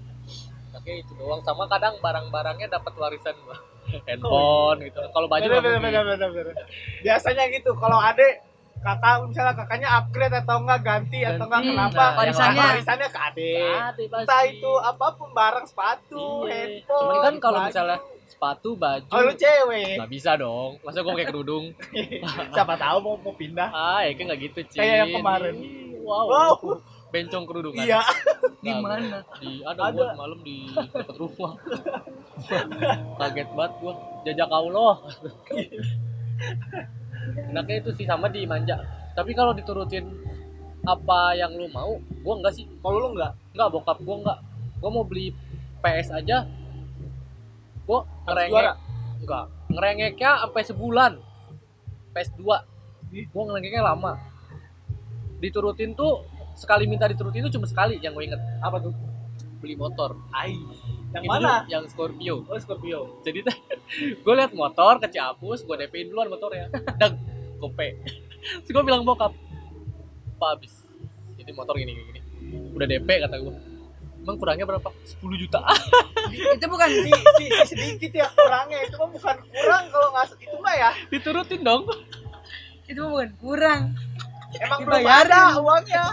Oke 0.72 0.92
itu 0.98 1.12
doang. 1.16 1.40
Sama 1.40 1.64
kadang 1.66 1.96
barang-barangnya 1.98 2.68
dapat 2.70 2.94
warisan 2.94 3.36
gua. 3.42 3.56
Handphone 4.08 4.80
gitu. 4.84 5.00
Kalau 5.02 5.28
baju 5.28 5.42
Bener, 5.42 5.60
bener, 5.60 5.80
bener, 5.82 6.04
bener, 6.06 6.30
bener. 6.46 6.66
Biasanya 7.02 7.44
gitu. 7.50 7.72
Kalau 7.74 7.98
adek 7.98 8.51
kakak 8.82 9.16
misalnya 9.24 9.54
kakaknya 9.54 9.88
upgrade 9.94 10.36
atau 10.36 10.56
enggak 10.58 10.80
ganti, 10.82 11.20
atau 11.22 11.44
enggak 11.44 11.62
Ganti. 11.62 11.70
kenapa 11.72 12.02
Nah, 12.02 12.12
warisannya. 12.18 12.62
warisannya 12.68 13.08
ke 13.08 13.16
pasti. 13.16 13.52
entah 14.12 14.42
itu 14.44 14.72
apa 14.76 15.06
pun 15.14 15.30
barang 15.32 15.66
sepatu 15.66 16.26
Iya. 16.44 16.52
handphone 16.52 17.00
cuman 17.00 17.16
kan 17.20 17.34
kalau 17.40 17.58
baju. 17.60 17.68
misalnya 17.68 17.98
sepatu 18.26 18.70
baju 18.74 19.08
oh 19.08 19.20
lu 19.22 19.32
cewek 19.36 19.96
nggak 19.96 20.10
bisa 20.10 20.30
dong 20.36 20.76
masa 20.82 21.00
gua 21.00 21.14
pakai 21.14 21.26
kerudung 21.28 21.64
siapa 22.52 22.74
tahu 22.76 22.98
mau 23.00 23.14
mau 23.16 23.32
pindah 23.32 23.70
ah 23.70 24.00
ya 24.02 24.12
kan 24.12 24.24
nggak 24.26 24.40
gitu 24.42 24.60
Cin. 24.68 24.80
Kayak 24.80 24.96
yang 25.00 25.10
kemarin. 25.14 25.54
wow, 26.02 26.26
Wow. 26.26 26.56
bencong 27.10 27.44
kerudungan 27.44 27.82
iya 27.82 28.00
di 28.58 28.68
Nah, 28.68 28.80
mana 28.80 29.20
di 29.38 29.60
ada, 29.62 29.80
Ada. 29.84 29.92
gua 29.92 30.04
semalam 30.10 30.40
di 30.42 30.58
dekat 30.72 31.14
rumah 31.14 31.52
kaget 33.20 33.50
banget 33.52 33.72
gua 33.78 33.94
jajak 34.24 34.50
Allah 34.50 34.94
enaknya 37.52 37.76
itu 37.84 37.92
sih 37.96 38.06
sama 38.08 38.28
di 38.32 38.44
manja. 38.46 38.80
Tapi 39.14 39.36
kalau 39.36 39.52
diturutin 39.52 40.08
apa 40.82 41.38
yang 41.38 41.54
lu 41.54 41.70
mau 41.70 41.98
gua 42.26 42.34
enggak 42.42 42.54
sih. 42.58 42.66
Kalau 42.82 42.98
lu 42.98 43.10
enggak 43.18 43.34
enggak 43.54 43.68
bokap 43.70 43.98
gua 44.02 44.16
enggak. 44.22 44.40
Gua 44.82 44.90
mau 44.90 45.06
beli 45.06 45.36
PS 45.82 46.14
aja 46.16 46.46
gua 47.86 48.06
ngerengek. 48.30 48.76
enggak 49.22 49.46
ngerengeknya 49.72 50.32
sampai 50.46 50.64
sebulan. 50.66 51.14
PS2 52.12 52.44
Ih. 53.16 53.26
gua 53.32 53.44
ngerengeknya 53.52 53.84
lama. 53.84 54.20
Diturutin 55.40 55.96
tuh 55.96 56.26
sekali 56.56 56.86
minta 56.86 57.08
diturutin 57.08 57.42
itu 57.42 57.58
cuma 57.58 57.66
sekali 57.66 57.98
yang 58.04 58.14
gue 58.14 58.28
inget. 58.28 58.42
Apa 58.62 58.78
tuh? 58.78 58.94
Beli 59.64 59.74
motor. 59.74 60.18
Ai 60.30 60.54
yang 61.12 61.24
Itu 61.28 61.32
mana? 61.32 61.54
yang 61.68 61.84
Scorpio. 61.92 62.48
Oh 62.48 62.58
Scorpio. 62.60 63.20
Jadi 63.28 63.44
gue 64.24 64.34
liat 64.34 64.56
motor 64.56 65.00
ke 65.04 65.08
Ciapus 65.12 65.68
gue 65.68 65.76
DP 65.86 66.12
duluan 66.12 66.32
motornya. 66.32 66.72
Dag 67.02 67.20
gope. 67.60 67.88
Terus 68.64 68.72
gue 68.72 68.84
bilang 68.84 69.04
bokap 69.04 69.36
pak 70.40 70.50
habis. 70.58 70.88
Ini 71.36 71.52
motor 71.54 71.76
gini 71.76 71.94
gini 71.94 72.10
gini. 72.10 72.22
udah 72.76 72.88
DP 72.90 73.10
kata 73.22 73.38
gue 73.38 73.56
emang 74.22 74.38
kurangnya 74.38 74.66
berapa? 74.70 74.90
10 75.02 75.18
juta. 75.42 75.62
Itu 76.30 76.66
bukan 76.70 76.90
si, 76.94 77.10
si, 77.10 77.46
si 77.50 77.64
sedikit 77.74 78.12
ya 78.14 78.28
kurangnya. 78.30 78.86
Itu 78.86 79.02
mah 79.02 79.10
bukan 79.10 79.38
kurang 79.50 79.84
kalau 79.90 80.08
nggak 80.14 80.38
itu 80.38 80.58
mah 80.62 80.76
ya. 80.78 80.90
Diturutin 81.10 81.62
dong. 81.66 81.90
Itu 82.86 83.02
bukan 83.10 83.30
kurang. 83.42 83.98
Emang 84.62 84.80
belum 84.84 85.06
ada 85.08 85.58
uangnya 85.58 86.12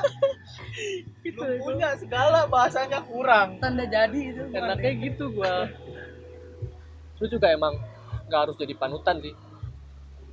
belum 1.38 1.58
punya 1.62 1.88
segala 1.94 2.44
bahasanya 2.44 3.00
kurang 3.02 3.48
tanda 3.58 3.86
jadi 3.86 4.20
itu 4.28 4.42
karena 4.50 4.74
kayak 4.74 4.96
gitu 5.00 5.24
gue 5.30 5.54
terus 7.14 7.30
juga 7.30 7.46
emang 7.48 7.74
nggak 8.26 8.40
harus 8.44 8.56
jadi 8.56 8.74
panutan 8.74 9.16
sih 9.18 9.34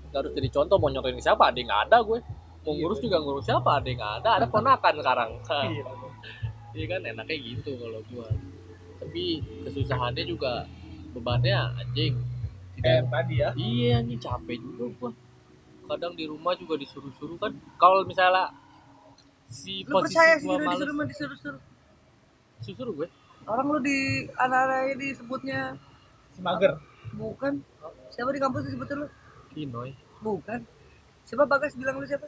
nggak 0.09 0.19
harus 0.19 0.33
jadi 0.33 0.47
contoh 0.49 0.75
mau 0.77 0.89
nyontohin 0.89 1.17
siapa 1.17 1.49
ada 1.49 1.57
yang 1.57 1.69
nggak 1.69 1.83
ada 1.87 1.97
gue 2.01 2.19
mau 2.65 2.73
Iya, 2.73 2.81
ngurus 2.81 2.97
bener. 2.97 3.05
juga 3.05 3.17
ngurus 3.21 3.45
siapa 3.45 3.69
ada 3.71 3.85
yang 3.85 3.99
nggak 3.99 4.13
ada 4.19 4.29
ada 4.35 4.45
ponakan 4.47 4.93
sekarang 4.95 5.29
Iya. 5.69 5.83
Iya 6.75 6.85
kan 6.91 7.01
enaknya 7.07 7.37
gitu 7.39 7.71
kalau 7.79 8.03
gua. 8.11 8.27
Tapi 8.99 9.39
kesusahannya 9.63 10.27
juga 10.27 10.67
bebannya 11.15 11.55
anjing. 11.71 12.19
kayak 12.75 12.83
Tidak. 12.99 13.07
tadi 13.07 13.33
ya 13.39 13.49
Iya 13.55 14.03
anjing 14.03 14.19
capek 14.19 14.59
juga 14.59 14.83
gua. 14.99 15.09
Kadang 15.87 16.19
di 16.19 16.27
rumah 16.27 16.51
juga 16.59 16.75
disuruh-suruh 16.75 17.39
kan. 17.39 17.55
Kalau 17.79 18.03
misalnya 18.03 18.51
si 19.49 19.85
lu 19.85 19.93
posisi 19.93 20.15
percaya 20.17 20.33
sih 20.41 20.47
gua 20.47 20.55
udah 20.57 20.65
males 20.65 20.77
disuruh 20.79 20.95
mah 20.95 21.05
disuruh-suruh 21.07 21.61
suruh 22.65 22.93
gue. 22.97 23.07
orang 23.45 23.65
lu 23.69 23.79
di 23.83 24.25
anak-anaknya 24.41 24.95
disebutnya 24.97 25.59
si 26.33 26.41
mager. 26.41 26.81
Bukan. 27.13 27.61
Siapa 28.09 28.33
di 28.33 28.41
kampus 28.41 28.65
disebutnya 28.65 29.05
lu? 29.05 29.07
Kinoy, 29.53 29.93
bukan. 30.19 30.65
Siapa 31.29 31.45
bagas 31.45 31.77
bilang 31.77 32.01
lu 32.01 32.09
siapa? 32.09 32.25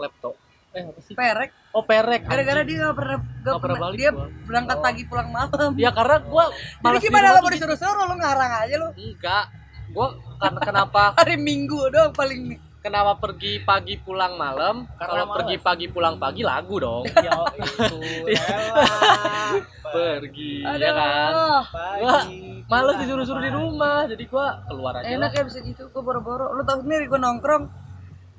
Laptop. 0.00 0.34
Eh 0.72 0.84
apa 0.84 1.00
sih? 1.04 1.12
perek. 1.16 1.50
Oh 1.76 1.84
perek. 1.84 2.24
gara-gara 2.24 2.60
dia 2.64 2.76
gak 2.88 2.96
pernah 2.96 3.18
gak 3.20 3.40
Nggak 3.44 3.60
pernah 3.60 3.78
balik 3.80 3.96
dia 4.00 4.10
gua. 4.12 4.26
berangkat 4.48 4.78
Oh. 4.78 4.84
pagi 4.84 5.02
pulang 5.04 5.28
malam. 5.32 5.70
Ya 5.76 5.90
karena 5.92 6.16
gua 6.24 6.44
jadi 6.80 6.98
gimana 7.02 7.26
lo 7.36 7.38
mau 7.44 7.52
disuruh-suruh? 7.52 8.04
Lu 8.08 8.16
ngarang 8.16 8.52
aja 8.64 8.74
lu. 8.80 8.88
Enggak. 8.96 9.44
Gua 9.92 10.06
karena 10.40 10.60
kenapa? 10.64 11.02
Hari 11.20 11.36
minggu 11.36 11.80
doang 11.92 12.12
paling 12.16 12.40
nih 12.56 12.60
kenapa 12.88 13.12
pergi 13.20 13.60
pagi 13.60 13.94
pulang 14.00 14.40
malam? 14.40 14.88
Kalau 14.96 15.28
pergi 15.36 15.56
pagi 15.60 15.86
pulang 15.92 16.16
pagi 16.16 16.40
lagu 16.40 16.80
dong. 16.80 17.04
ya 17.26 17.36
itu 17.52 18.00
pergi 19.94 20.64
ya 20.64 20.90
kan. 20.96 21.32
Aduh, 21.32 21.62
pagi 21.68 22.38
Males 22.68 22.96
disuruh-suruh 23.00 23.40
di 23.44 23.52
rumah, 23.52 24.04
jadi 24.04 24.24
gua 24.28 24.60
keluar 24.68 25.00
aja. 25.00 25.08
enak 25.08 25.30
ya 25.36 25.42
bisa 25.44 25.60
gitu 25.60 25.88
gua 25.92 26.02
boro-boro 26.04 26.52
lu 26.56 26.64
tau 26.64 26.80
sendiri 26.80 27.04
gua 27.08 27.20
nongkrong 27.20 27.64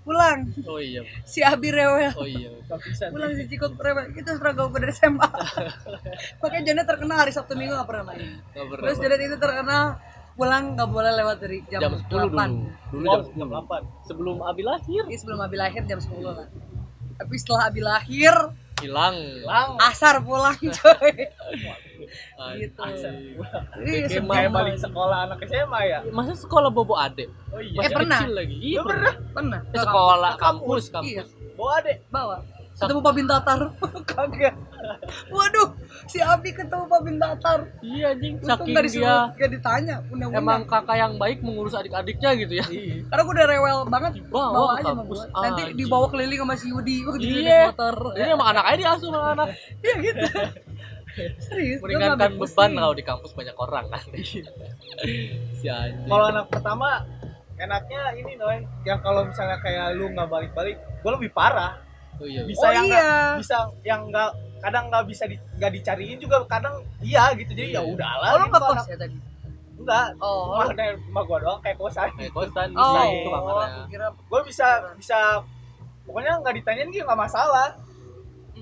pulang 0.10 0.50
Oh 0.66 0.82
iya, 0.82 1.06
si 1.32 1.46
Abi 1.46 1.70
rewel 1.70 2.10
oh 2.18 2.26
iya. 2.26 2.50
Pulang 3.14 3.30
si 3.38 3.46
Cikot 3.46 3.78
rewel 3.78 4.10
itu 4.18 4.26
struggle 4.26 4.74
gue 4.74 4.82
dari 4.82 4.94
SMA 4.96 5.30
makanya 6.42 6.64
Janet 6.66 6.86
terkenal 6.90 7.18
hari 7.22 7.30
Sabtu 7.30 7.54
Minggu 7.54 7.78
gak 7.78 7.86
pernah 7.86 8.10
main 8.10 8.42
pernah. 8.42 8.90
terus 8.90 8.98
Janet 8.98 9.22
itu 9.22 9.38
terkenal 9.38 10.02
pulang 10.40 10.74
nggak 10.74 10.88
boleh 10.88 11.12
lewat 11.14 11.38
dari 11.38 11.60
jam, 11.68 11.80
jam 11.82 11.94
10 11.94 12.08
dulu. 12.08 12.32
8 12.32 12.90
Dulu 12.90 13.04
Oh, 13.04 13.14
jam 13.14 13.22
10. 13.28 13.36
jam 13.36 13.50
8 13.52 14.08
Sebelum 14.08 14.36
Abi 14.42 14.64
lahir 14.64 15.04
Jadi 15.04 15.18
sebelum 15.18 15.40
Abi 15.40 15.56
lahir 15.56 15.84
jam 15.84 16.00
10 16.00 16.16
lah 16.24 16.48
tapi 17.14 17.36
setelah 17.36 17.68
Abi 17.68 17.82
lahir 17.82 18.32
hilang. 18.78 19.18
lang 19.44 19.76
asar 19.84 20.24
pulang 20.24 20.56
coy 20.80 21.12
gitu 22.56 22.80
Anjing. 22.80 23.36
Iya, 23.78 24.24
Kayak 24.24 24.50
balik 24.50 24.80
sekolah 24.80 25.28
anak 25.28 25.44
SMA 25.44 25.80
ya 25.86 26.00
Masa 26.10 26.32
sekolah 26.34 26.70
bobo 26.70 26.96
adek? 26.96 27.28
oh 27.50 27.60
iya 27.60 27.76
Masih 27.76 27.92
pernah. 27.94 28.20
kecil 28.20 28.34
lagi. 28.34 28.56
Iya, 28.58 28.80
pernah? 28.82 29.14
pernah 29.30 29.60
Eh, 29.66 29.78
sekolah 29.78 30.32
kampus, 30.34 30.84
kampus. 30.86 30.86
kampus. 30.90 31.12
Iya. 31.12 31.24
bawa 31.54 31.72
adek 31.78 31.98
bawa 32.08 32.38
ketemu 32.80 33.00
Pak 33.02 33.14
Bintatar 33.14 33.60
kagak 34.10 34.56
waduh 35.28 35.70
si 36.06 36.18
Abi 36.18 36.50
ketemu 36.50 36.84
Pak 36.86 37.02
Bintatar 37.02 37.60
Iya 37.80 38.14
anjing, 38.14 38.34
untung 38.38 38.48
saking 38.50 38.68
gak 38.68 38.80
dia 38.80 38.88
disuruh 38.88 39.24
gak 39.36 39.50
ditanya 39.52 39.96
undang-undang 40.08 40.42
emang 40.42 40.62
kakak 40.64 40.96
yang 40.96 41.14
baik 41.16 41.40
mengurus 41.40 41.74
adik-adiknya 41.74 42.30
gitu 42.36 42.54
ya. 42.56 42.66
iya 42.66 42.96
karena 43.06 43.22
gue 43.22 43.34
udah 43.36 43.48
rewel 43.48 43.78
banget 43.86 44.12
Dibawa 44.18 44.48
bawa 44.50 44.68
ke 44.70 44.74
aja 44.74 44.90
sama 44.90 45.02
kampus. 45.02 45.20
nanti 45.30 45.62
Anjing. 45.62 45.76
dibawa 45.76 46.06
keliling 46.08 46.40
sama 46.40 46.54
si 46.56 46.68
Yudi 46.68 46.96
waktu 47.04 47.26
Iya. 47.26 47.62
motor 47.70 47.96
Ini 48.16 48.32
emang 48.32 48.50
anak 48.50 48.66
aja 48.66 48.78
diasuh 48.80 49.08
sama 49.08 49.28
anak. 49.34 49.48
iya 49.84 49.94
gitu 50.00 50.24
serius 51.38 51.80
Meringankan 51.84 52.32
beban 52.34 52.72
kalau 52.74 52.94
di 52.94 53.04
kampus 53.04 53.32
banyak 53.34 53.56
orang 53.56 53.86
kan. 53.92 54.04
si 54.16 55.68
anjing. 55.68 56.08
kalau 56.08 56.26
anak 56.28 56.48
pertama 56.48 57.04
enaknya 57.56 58.02
ini 58.16 58.40
noy 58.40 58.58
yang 58.82 59.04
kalau 59.04 59.28
misalnya 59.28 59.60
kayak 59.60 59.92
lu 59.94 60.08
nggak 60.10 60.26
balik-balik 60.26 60.80
gue 60.80 61.12
lebih 61.12 61.28
parah 61.30 61.76
Oh 62.20 62.28
iya. 62.28 62.42
bisa 62.44 62.66
Oh 62.68 62.72
yang 62.76 62.86
iya. 62.86 63.00
nggak 63.00 63.40
bisa 63.40 63.58
yang 63.88 64.02
nggak 64.12 64.32
kadang 64.60 64.86
nggak 64.92 65.04
bisa 65.08 65.24
di, 65.24 65.36
nggak 65.56 65.72
dicariin 65.72 66.20
juga 66.20 66.38
kadang 66.46 66.76
iya 67.00 67.32
gitu. 67.34 67.52
Jadi 67.56 67.70
ya 67.72 67.82
Iya. 67.82 67.92
udahlah 67.96 68.30
oh 68.30 68.38
gitu, 68.44 68.52
nggak 68.52 68.62
kos 68.76 68.88
ya 68.92 68.98
tadi? 69.00 69.18
Enggak 69.80 70.08
oh. 70.20 70.44
Rumah 70.52 70.76
dari 70.76 70.94
rumah 71.00 71.24
gua 71.24 71.38
doang 71.40 71.60
kayak 71.64 71.78
kosan. 71.80 72.10
Kayak 72.20 72.34
kosan 72.36 72.70
oh. 72.76 72.84
bisa 72.84 73.00
gitu 73.08 73.30
kamarnya. 73.32 73.84
kira 73.88 74.08
gue 74.12 74.42
bisa 74.44 74.68
bisa 75.00 75.20
pokoknya 76.04 76.32
nggak 76.44 76.54
ditanyain 76.60 76.90
gitu 76.92 77.04
nggak 77.08 77.22
masalah. 77.24 77.70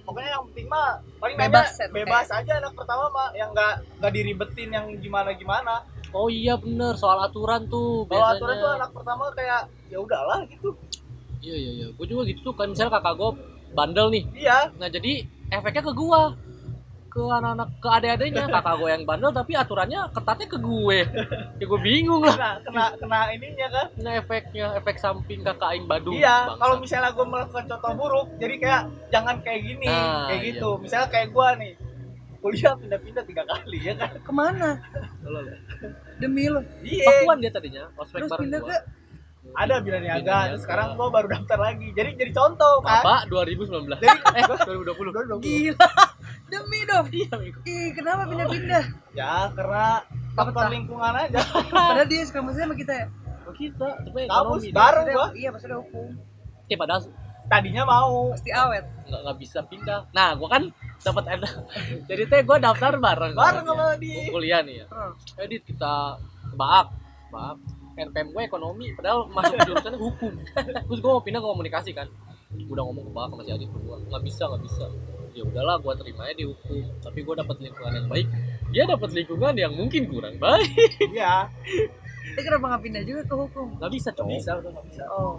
Pokoknya 0.05 0.29
yang 0.37 0.45
penting 0.53 0.67
mah 0.69 1.01
paling 1.17 1.35
Bebas, 1.35 1.73
nanya 1.73 1.81
ya, 1.81 1.87
bebas 1.89 2.27
aja 2.29 2.51
anak 2.61 2.73
pertama 2.77 3.09
mah 3.09 3.27
yang 3.33 3.49
nggak 3.51 3.73
nggak 3.97 4.13
diribetin 4.13 4.69
yang 4.69 4.85
gimana 5.01 5.33
gimana. 5.33 5.81
Oh 6.13 6.29
iya 6.29 6.53
bener 6.55 6.93
soal 6.95 7.17
aturan 7.19 7.65
tuh 7.67 8.05
kalau 8.05 8.21
biasanya. 8.21 8.37
aturan 8.37 8.55
tuh 8.61 8.71
anak 8.77 8.91
pertama 8.93 9.23
kayak 9.33 9.61
ya 9.89 9.97
udahlah 9.99 10.39
gitu 10.47 10.69
iya 11.48 11.56
iya 11.56 11.72
iya. 11.74 11.88
Gue 11.96 12.06
juga 12.06 12.27
gitu 12.27 12.44
tuh 12.44 12.54
kan 12.54 12.68
misalnya 12.68 13.00
kakak 13.00 13.16
gue 13.16 13.32
bandel 13.72 14.08
nih. 14.12 14.24
Iya. 14.36 14.60
Nah 14.75 14.88
jadi 14.88 15.24
efeknya 15.48 15.84
ke 15.84 15.94
gua. 15.96 16.36
Ke 17.08 17.24
anak-anak 17.24 17.70
ke 17.82 17.88
adik-adiknya. 17.89 18.46
Kakak 18.60 18.75
gue 18.77 18.89
yang 18.92 19.01
bandel 19.01 19.32
tapi 19.32 19.56
aturannya 19.56 20.06
ketatnya 20.12 20.48
ke 20.48 20.60
gue. 20.60 21.00
Ya 21.58 21.66
gue 21.66 21.80
bingung 21.82 22.22
lah. 22.22 22.36
Kena 22.36 22.51
kena 22.62 22.86
kena 23.00 23.20
ininya 23.34 23.68
kan. 23.72 23.88
Nah 24.04 24.12
efeknya 24.20 24.66
efek 24.77 25.00
samping 25.00 25.39
kakak 25.42 25.72
aing 25.74 25.88
badung 25.88 26.13
iya 26.13 26.46
kalau 26.54 26.77
misalnya 26.77 27.10
gue 27.10 27.25
melakukan 27.25 27.66
contoh 27.66 27.92
buruk 27.96 28.27
jadi 28.38 28.56
kayak 28.60 28.82
jangan 29.10 29.36
kayak 29.42 29.62
gini 29.66 29.88
Nah, 29.89 30.27
kayak 30.30 30.42
iya. 30.44 30.48
gitu. 30.54 30.70
Misalnya 30.77 31.08
kayak 31.10 31.27
gue 31.34 31.48
nih 31.63 31.74
kuliah 32.38 32.74
pindah-pindah 32.77 33.24
tiga 33.25 33.44
kali 33.50 33.80
ya 33.82 33.94
kan? 33.98 34.12
Ke 34.22 34.32
mana? 34.32 34.70
Demi 36.22 36.46
lo. 36.50 36.62
iya. 36.86 37.06
Pakuan 37.08 37.38
dia 37.42 37.50
tadinya 37.50 37.89
ospek 37.98 38.25
Terus 38.25 38.32
pindah 38.38 38.60
gua. 38.62 38.70
ke 38.70 38.77
ada 39.57 39.81
Bina 39.81 39.97
Bina 39.97 40.21
Niaga 40.21 40.21
terus 40.21 40.37
Niaga. 40.53 40.61
sekarang 40.61 40.87
gue 40.93 41.07
baru 41.09 41.27
daftar 41.27 41.57
lagi 41.59 41.87
jadi 41.91 42.09
jadi 42.13 42.31
contoh 42.31 42.73
kan 42.79 43.01
Bapak 43.01 43.19
2019 43.27 43.89
Jadi- 43.97 44.21
eh 44.31 44.43
2020 44.45 45.41
gila. 45.41 45.89
Demi 46.47 46.79
dong. 46.83 47.05
iya. 47.09 47.35
Ih, 47.61 47.91
kenapa 47.91 48.23
pindah-pindah? 48.23 48.83
ya 49.11 49.51
karena 49.51 49.99
faktor 50.31 50.69
lingkungan 50.69 51.11
aja 51.11 51.43
Padahal 51.67 52.05
dia 52.05 52.23
sekarang 52.23 52.47
masih 52.47 52.63
sama 52.63 52.71
kita 52.73 52.93
ya. 52.95 53.07
Oh, 53.43 53.51
kita 53.51 53.87
tapi 53.97 54.19
kampus 54.23 54.63
bareng 54.69 55.05
Maksudnya- 55.05 55.15
gua 55.17 55.27
Iya, 55.33 55.49
maksudnya 55.51 55.77
hukum. 55.77 56.07
eh 56.63 56.75
padahal 56.75 57.01
tadinya 57.47 57.83
mau 57.83 58.31
Pasti 58.31 58.51
awet. 58.53 58.83
nggak 59.03 59.21
nggak 59.23 59.37
bisa 59.37 59.59
pindah 59.63 60.03
nah 60.11 60.35
gua 60.35 60.47
kan 60.49 60.63
dapat 60.99 61.23
enak 61.33 61.51
jadi 62.11 62.23
teh 62.27 62.41
gua 62.43 62.57
daftar 62.57 62.95
bareng 62.95 63.33
bareng 63.33 63.65
sama 63.65 63.83
Gua 63.85 63.95
di 63.95 64.13
kuliah 64.27 64.59
nih 64.61 64.83
ya 64.83 64.85
Hmm. 64.87 65.11
edit 65.37 65.63
kita 65.63 66.19
ke 66.43 66.55
Baak 66.55 66.91
Baak 67.27 67.55
RPM 67.98 68.30
gue 68.30 68.44
ekonomi 68.46 68.94
padahal 68.94 69.25
masuk 69.34 69.58
jurusannya 69.66 70.00
hukum. 70.00 70.34
Terus 70.54 71.00
gue 71.01 71.12
mau 71.12 71.24
pindah 71.25 71.42
ke 71.42 71.48
komunikasi 71.50 71.92
kan. 71.98 72.08
Udah 72.70 72.84
ngomong 72.86 73.10
ke 73.10 73.12
Baak 73.12 73.27
sama 73.34 73.42
si 73.44 73.51
Adit 73.51 73.70
berdua 73.74 73.98
nggak 74.06 74.24
bisa 74.24 74.44
nggak 74.46 74.63
bisa. 74.63 74.86
Ya 75.34 75.44
udahlah 75.46 75.75
gue 75.82 75.94
terimanya 75.98 76.34
di 76.38 76.46
hukum. 76.46 76.82
Tapi 77.01 77.20
gue 77.25 77.36
dapat 77.36 77.56
lingkungan 77.58 77.94
yang 77.98 78.08
baik. 78.08 78.27
Dia 78.70 78.84
dapat 78.86 79.10
lingkungan 79.13 79.54
yang 79.58 79.74
mungkin 79.74 80.06
kurang 80.06 80.38
baik. 80.38 80.70
Iya. 81.10 81.50
Tapi 82.27 82.42
kenapa 82.44 82.66
nggak 82.75 82.84
pindah 82.86 83.04
juga 83.08 83.22
ke 83.24 83.36
hukum? 83.36 83.68
nggak 83.82 83.92
bisa 83.92 84.10
cowok 84.13 84.30
bisa 84.36 84.51
udah 84.60 84.72
nggak 84.75 84.86
bisa. 84.92 85.04
Oh, 85.10 85.34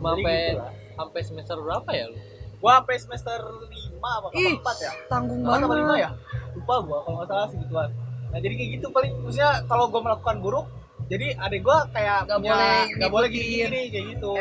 sampai 0.00 0.24
gitu 0.56 0.64
sampai 0.92 1.20
semester 1.24 1.56
berapa 1.60 1.90
ya 1.92 2.04
lu? 2.08 2.18
Gua 2.62 2.72
sampai 2.78 2.96
semester 2.98 3.38
5 3.42 3.98
apa 3.98 4.26
Ih, 4.38 4.54
empat 4.54 4.76
ya. 4.78 4.92
tanggung 5.10 5.42
banget. 5.42 5.66
apa 5.66 5.74
lima 5.76 5.94
ya? 5.98 6.10
Lupa 6.54 6.74
gua 6.86 6.98
kalau 7.04 7.16
nggak 7.20 7.28
salah 7.28 7.48
segituan. 7.50 7.90
Nah 8.32 8.38
jadi 8.40 8.54
kayak 8.54 8.70
gitu 8.80 8.86
paling 8.94 9.12
maksudnya 9.20 9.50
kalau 9.68 9.84
gua 9.92 10.00
melakukan 10.00 10.36
buruk 10.40 10.66
jadi 11.12 11.36
adik 11.36 11.60
gua 11.60 11.84
kayak 11.92 12.24
Nggak 12.24 12.40
boleh 12.40 12.76
nggak 12.96 13.12
boleh 13.12 13.28
gini 13.28 13.46
gini 13.60 13.80
kayak 13.92 14.06
gitu. 14.16 14.32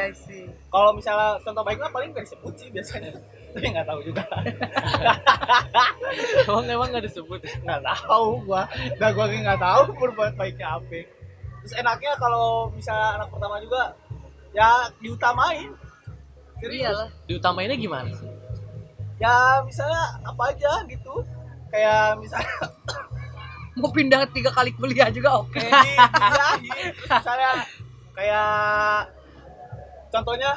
Kalau 0.71 0.95
misalnya 0.95 1.35
contoh 1.43 1.67
baik 1.67 1.83
mah 1.83 1.91
paling 1.91 2.15
nggak 2.15 2.23
disebut 2.23 2.53
sih 2.55 2.71
biasanya. 2.71 3.11
Tapi 3.51 3.65
nggak 3.75 3.83
tahu 3.83 3.99
juga. 4.07 4.23
Emang 6.47 6.63
emang 6.71 6.87
nggak 6.95 7.11
disebut? 7.11 7.43
Nggak 7.67 7.83
tahu 7.83 8.47
gua. 8.47 8.63
Dan 8.95 9.11
gua 9.11 9.27
nggak 9.27 9.59
tahu 9.59 9.81
berbuat 9.99 10.39
baiknya 10.39 10.79
apa. 10.79 11.03
Terus 11.59 11.75
enaknya 11.75 12.15
kalau 12.15 12.71
misalnya 12.71 13.19
anak 13.19 13.27
pertama 13.27 13.59
juga 13.59 13.91
ya 14.55 14.87
diutamain. 15.03 15.75
Serius. 16.63 16.87
Iyalah. 16.87 17.09
diutamainnya 17.27 17.75
gimana 17.75 18.15
sih? 18.15 18.31
Ya 19.19 19.59
misalnya 19.67 20.23
apa 20.23 20.55
aja 20.55 20.87
gitu. 20.87 21.19
Kayak 21.67 22.15
misalnya 22.23 22.55
Mau 23.73 23.87
pindah 23.87 24.27
tiga 24.27 24.49
kali 24.49 24.71
kuliah 24.71 25.07
juga 25.07 25.39
oke. 25.39 25.55
dibiayain 25.55 26.91
terus 26.91 27.09
misalnya 27.09 27.51
kayak 28.11 29.07
contohnya 30.09 30.51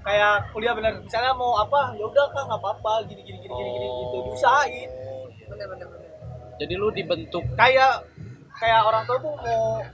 kayak 0.00 0.48
kuliah 0.50 0.72
bener 0.72 0.96
misalnya 0.98 1.32
mau 1.32 1.52
apa 1.54 1.92
ya 1.92 2.02
udah 2.02 2.26
kan 2.32 2.48
nggak 2.48 2.56
apa-apa 2.58 2.92
gini 3.04 3.20
gini 3.20 3.38
gini 3.38 3.52
gini 3.52 3.70
gini 3.70 3.86
gitu 4.00 4.16
diusahain 4.24 4.90
Bener 5.46 5.66
bener 5.68 5.86
bener. 5.86 6.10
jadi 6.56 6.72
lu 6.74 6.88
dibentuk 6.88 7.44
kayak 7.52 8.08
kayak 8.54 8.80
orang 8.80 9.04
tua 9.04 9.18
tuh 9.18 9.36
mau 9.36 9.84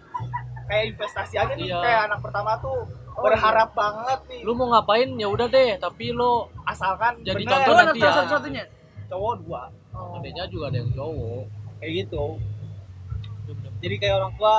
kayak 0.65 0.85
investasi 0.93 1.35
aja 1.37 1.53
nih 1.53 1.67
Iya. 1.67 1.79
kayak 1.81 2.01
anak 2.07 2.21
pertama 2.21 2.55
tuh 2.59 2.87
Oh, 3.17 3.25
berharap 3.25 3.73
banget 3.73 4.21
nih 4.29 4.41
lu 4.45 4.53
mau 4.53 4.69
ngapain 4.69 5.09
ya 5.11 5.27
udah 5.27 5.49
deh 5.49 5.75
tapi 5.77 6.13
lu 6.13 6.31
asalkan 6.63 7.17
Jadi 7.21 7.43
bener. 7.43 7.51
contoh 7.59 7.75
nanti 7.75 7.97
cowok 7.97 8.07
ya. 8.07 8.15
satu-satunya. 8.15 8.65
cowok 9.09 9.35
dua 9.41 9.63
Oh. 9.91 10.13
adanya 10.15 10.45
juga 10.45 10.69
ada 10.69 10.79
yang 10.79 10.93
cowok 10.93 11.45
kayak 11.81 11.93
gitu. 12.07 12.25
Jadi 13.81 13.95
kayak 14.01 14.15
orang 14.19 14.33
tua 14.35 14.57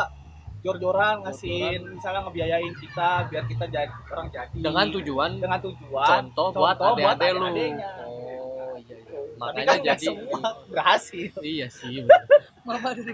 jor-joran 0.66 1.22
ngasihin 1.24 1.82
misalnya 1.96 2.26
ngebiayain 2.28 2.74
kita 2.76 3.10
biar 3.30 3.44
kita 3.46 3.66
jadi 3.70 3.94
orang 4.12 4.28
jadi. 4.34 4.58
Dengan 4.58 4.86
tujuan 4.92 5.32
dengan 5.40 5.60
tujuan. 5.62 6.08
contoh 6.08 6.48
buat 6.52 6.76
adik-adik 6.76 7.32
lu. 7.38 7.46
adik-adiknya. 7.46 7.92
oh 8.04 8.76
iya 8.76 8.98
iya. 8.98 9.20
Tapi 9.38 9.38
makanya 9.38 9.66
kan 9.70 9.80
jadi 9.86 10.06
semua 10.12 10.48
berhasil. 10.72 11.32
Iya 11.40 11.68
sih 11.70 12.04
Mama 12.68 12.90
dari 12.92 13.14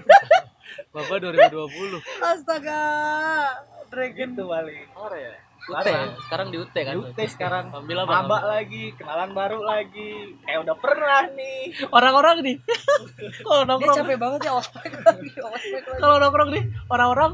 bapak 0.90 1.18
2020 1.20 2.00
Astaga. 2.24 2.82
Dragon. 3.92 4.30
gitu 4.34 4.44
paling. 4.50 4.88
Ya 5.14 5.43
UT 5.64 5.80
Parah. 5.80 6.12
sekarang 6.28 6.48
di 6.52 6.58
UT 6.60 6.76
kan? 6.76 6.96
UT 7.00 7.20
sekarang. 7.24 7.66
Ambil 7.72 8.04
apa 8.04 8.28
maba 8.28 8.40
lagi 8.60 8.92
kenalan 9.00 9.32
baru 9.32 9.64
lagi. 9.64 10.36
Kayak 10.44 10.60
udah 10.68 10.76
pernah 10.76 11.24
nih. 11.32 11.72
Orang-orang 11.88 12.38
nih. 12.44 12.56
Kalau 13.48 13.64
Dia 13.64 13.70
nongkrong 13.72 13.98
capek 14.04 14.18
banget 14.20 14.40
ya 14.44 14.52
ospek 14.60 14.92
lagi, 14.92 15.30
ospek 15.40 15.84
lagi. 15.88 16.00
kalau 16.04 16.16
nongkrong 16.20 16.50
nih 16.52 16.64
orang-orang 16.92 17.32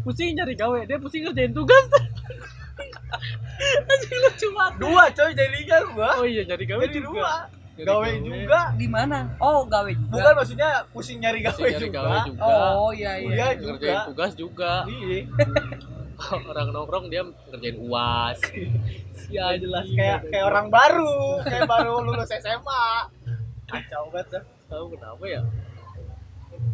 pusing 0.00 0.32
nyari 0.32 0.56
gawe. 0.56 0.78
Dia 0.88 0.96
pusing 0.96 1.28
ngerjain 1.28 1.52
tugas. 1.52 1.84
Anjing 3.92 4.18
lucu 4.24 4.48
banget. 4.56 4.80
Dua 4.80 5.04
coy 5.12 5.30
jadinya 5.36 5.78
gua. 5.92 6.08
Oh 6.16 6.24
iya 6.24 6.42
nyari 6.48 6.64
gawe 6.64 6.80
jadi 6.80 6.96
juga. 7.04 7.12
dua. 7.12 7.34
Nyari 7.76 7.84
gawe 7.92 8.08
juga. 8.24 8.60
Di 8.72 8.88
mana? 8.88 9.18
Oh, 9.36 9.68
gawe 9.68 9.90
juga. 9.92 10.12
bukan 10.16 10.32
maksudnya 10.32 10.70
pusing 10.96 11.20
nyari 11.20 11.44
gawe 11.44 11.52
pusing 11.52 11.76
nyari 11.76 11.84
juga 11.84 12.00
gawe 12.00 12.18
juga. 12.24 12.44
Oh, 12.80 12.88
iya 12.96 13.12
iya. 13.20 13.28
kuliah 13.28 13.50
ngerjain 13.52 13.76
juga 13.84 14.08
tugas 14.08 14.32
juga. 14.32 14.72
Iya 14.88 15.28
orang 16.50 16.68
nongkrong 16.70 17.06
dia 17.08 17.22
ngerjain 17.50 17.76
uas 17.82 18.38
ya 19.34 19.52
jelas. 19.56 19.86
kayak 19.92 20.28
kayak 20.30 20.46
orang 20.46 20.66
baru. 20.68 21.42
Kayak 21.42 21.66
baru 21.66 21.92
lulus 22.00 22.30
SMA 22.32 22.84
kacau 23.66 24.08
banget 24.08 24.26
dah. 24.38 24.44
tahu 24.66 24.84
kenapa 24.94 25.24
ya? 25.26 25.42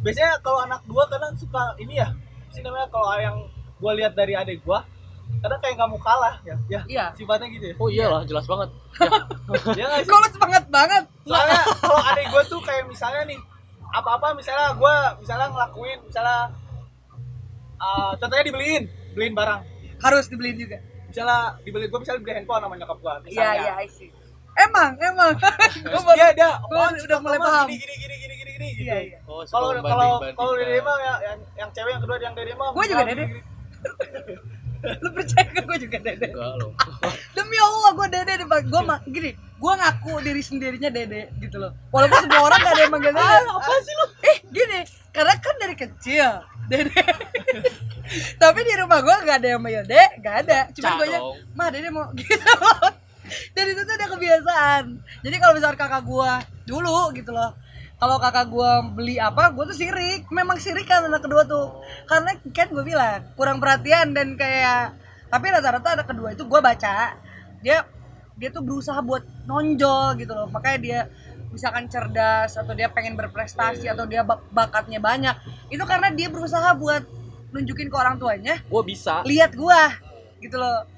Biasanya 0.01 0.41
kalau 0.41 0.61
anak 0.63 0.81
gua 0.85 1.05
kadang 1.09 1.33
suka 1.35 1.73
ini 1.77 1.99
ya. 1.99 2.09
Sih 2.49 2.61
namanya? 2.61 2.89
Kalau 2.89 3.09
yang 3.17 3.37
gua 3.81 3.93
lihat 3.93 4.13
dari 4.13 4.33
adik 4.33 4.63
gua 4.63 4.85
kadang 5.41 5.59
kayak 5.59 5.75
nggak 5.75 5.89
mau 5.89 5.99
kalah 5.99 6.37
ya. 6.45 6.57
Ya 6.69 6.81
Iya. 6.85 7.05
sifatnya 7.17 7.49
gitu 7.51 7.73
ya. 7.73 7.75
Oh 7.81 7.89
iyalah 7.89 8.23
jelas 8.23 8.45
banget. 8.45 8.69
Ya. 9.75 9.89
Kok 10.09 10.19
lu 10.19 10.29
semangat 10.31 10.65
banget? 10.69 11.05
soalnya 11.23 11.63
kalau 11.81 12.01
adik 12.05 12.27
gua 12.29 12.43
tuh 12.45 12.61
kayak 12.61 12.85
misalnya 12.85 13.23
nih 13.25 13.41
apa-apa 13.93 14.33
misalnya 14.33 14.75
gua 14.77 15.17
misalnya 15.17 15.49
ngelakuin 15.49 15.99
misalnya 16.05 16.51
uh, 17.79 18.13
contohnya 18.17 18.45
dibeliin 18.45 18.85
beliin 19.13 19.33
barang 19.33 19.61
Harus 19.99 20.27
dibeliin 20.27 20.59
juga. 20.59 20.79
misalnya 21.07 21.41
dibeli 21.61 21.87
gua 21.87 22.01
misalnya 22.01 22.21
beli 22.21 22.33
handphone 22.35 22.63
sama 22.63 22.75
nyokap 22.75 22.99
gua 22.99 23.15
Iya, 23.25 23.49
iya, 23.57 23.73
I 23.77 23.87
see. 23.87 24.11
Emang, 24.55 24.93
emang. 24.99 25.33
terus 25.35 25.75
Gua 25.83 26.03
baru- 26.03 26.19
dia 26.19 26.29
dia 26.35 26.51
gua 26.63 26.77
oh, 26.79 26.87
udah 26.87 26.99
suka 26.99 27.17
mulai 27.19 27.39
paham. 27.39 27.67
gini 27.67 27.79
gini 27.79 27.95
gini 27.97 28.15
gini 28.19 28.35
gini 28.35 28.51
gini 28.51 28.67
gitu 28.71 28.83
Iya, 28.83 28.97
iya. 29.03 29.19
oh 29.25 29.43
kalau 29.47 29.69
kalau 29.79 30.11
kalau 30.33 30.53
dari 30.55 30.77
mah 30.79 30.97
ya, 30.99 31.15
yang 31.23 31.39
yang 31.57 31.69
cewek 31.71 31.91
yang 31.91 32.03
kedua 32.03 32.17
yang 32.19 32.35
dari 32.35 32.53
mah 32.53 32.69
Gua 32.71 32.85
juga 32.85 33.05
dede. 33.05 33.25
Lu 34.83 35.09
percaya 35.09 35.47
gak 35.47 35.63
gue 35.63 35.79
juga 35.81 35.99
dede? 36.01 36.29
Demi 37.37 37.57
Allah 37.57 37.91
gue 37.93 38.07
dede 38.11 38.33
di 38.35 38.45
gue 38.45 38.83
mah 38.83 38.99
gini, 39.07 39.31
gue 39.33 39.73
ngaku 39.73 40.13
diri 40.21 40.43
sendirinya 40.43 40.91
dede 40.91 41.31
gitu 41.39 41.57
loh. 41.57 41.71
Walaupun 41.89 42.19
semua 42.21 42.43
orang 42.43 42.59
gak 42.59 42.73
ada 42.73 42.83
yang 42.83 42.91
manggil 42.91 43.13
dede. 43.13 43.37
apa 43.49 43.75
sih 43.79 43.95
lu? 43.95 44.07
Eh 44.23 44.37
gini, 44.51 44.81
karena 45.09 45.35
kan 45.39 45.55
dari 45.57 45.75
kecil 45.77 46.29
dede. 46.69 47.03
Tapi 48.43 48.61
di 48.67 48.75
rumah 48.77 48.99
gue 49.01 49.17
gak 49.25 49.39
ada 49.41 49.49
yang 49.57 49.61
manggil 49.63 49.85
dede, 49.87 50.05
gak 50.21 50.35
ada. 50.47 50.59
Cuma 50.75 51.01
gue 51.01 51.07
mah 51.57 51.69
dede 51.73 51.89
mau 51.91 52.07
gitu. 52.21 52.55
Dan 53.57 53.65
itu 53.73 53.81
tuh 53.87 53.95
udah 53.97 54.09
kebiasaan. 54.13 54.85
Jadi 55.25 55.37
kalau 55.41 55.53
misalkan 55.57 55.79
kakak 55.81 56.03
gue 56.05 56.33
dulu 56.69 57.15
gitu 57.17 57.33
loh, 57.33 57.57
kalau 57.97 58.21
kakak 58.21 58.47
gue 58.53 58.71
beli 58.93 59.17
apa, 59.17 59.49
gue 59.55 59.65
tuh 59.73 59.77
sirik. 59.77 60.29
Memang 60.29 60.61
sirik 60.61 60.85
kan 60.85 61.09
anak 61.09 61.25
kedua 61.25 61.49
tuh. 61.49 61.81
Karena 62.05 62.37
kan 62.53 62.69
gue 62.69 62.85
bilang 62.85 63.25
kurang 63.39 63.59
perhatian 63.63 64.13
dan 64.13 64.37
kayak 64.37 65.03
tapi 65.33 65.49
rata-rata 65.49 65.97
anak 65.97 66.07
kedua 66.13 66.37
itu 66.37 66.45
gue 66.45 66.61
baca 66.61 67.17
dia 67.65 67.89
dia 68.37 68.49
tuh 68.53 68.61
berusaha 68.61 69.01
buat 69.01 69.25
nonjol 69.49 70.21
gitu 70.21 70.37
loh 70.37 70.45
makanya 70.53 70.79
dia 70.85 71.01
misalkan 71.53 71.85
cerdas 71.87 72.57
atau 72.57 72.73
dia 72.73 72.89
pengen 72.89 73.13
berprestasi 73.13 73.85
atau 73.87 74.05
dia 74.05 74.21
bak- 74.21 74.49
bakatnya 74.51 74.99
banyak 74.99 75.37
itu 75.69 75.85
karena 75.85 76.09
dia 76.09 76.27
berusaha 76.27 76.73
buat 76.75 77.05
nunjukin 77.51 77.87
ke 77.87 77.95
orang 77.95 78.17
tuanya 78.17 78.57
gua 78.67 78.81
bisa. 78.83 79.21
lihat 79.23 79.53
gua 79.53 79.93
gitu 80.39 80.57
loh. 80.57 80.89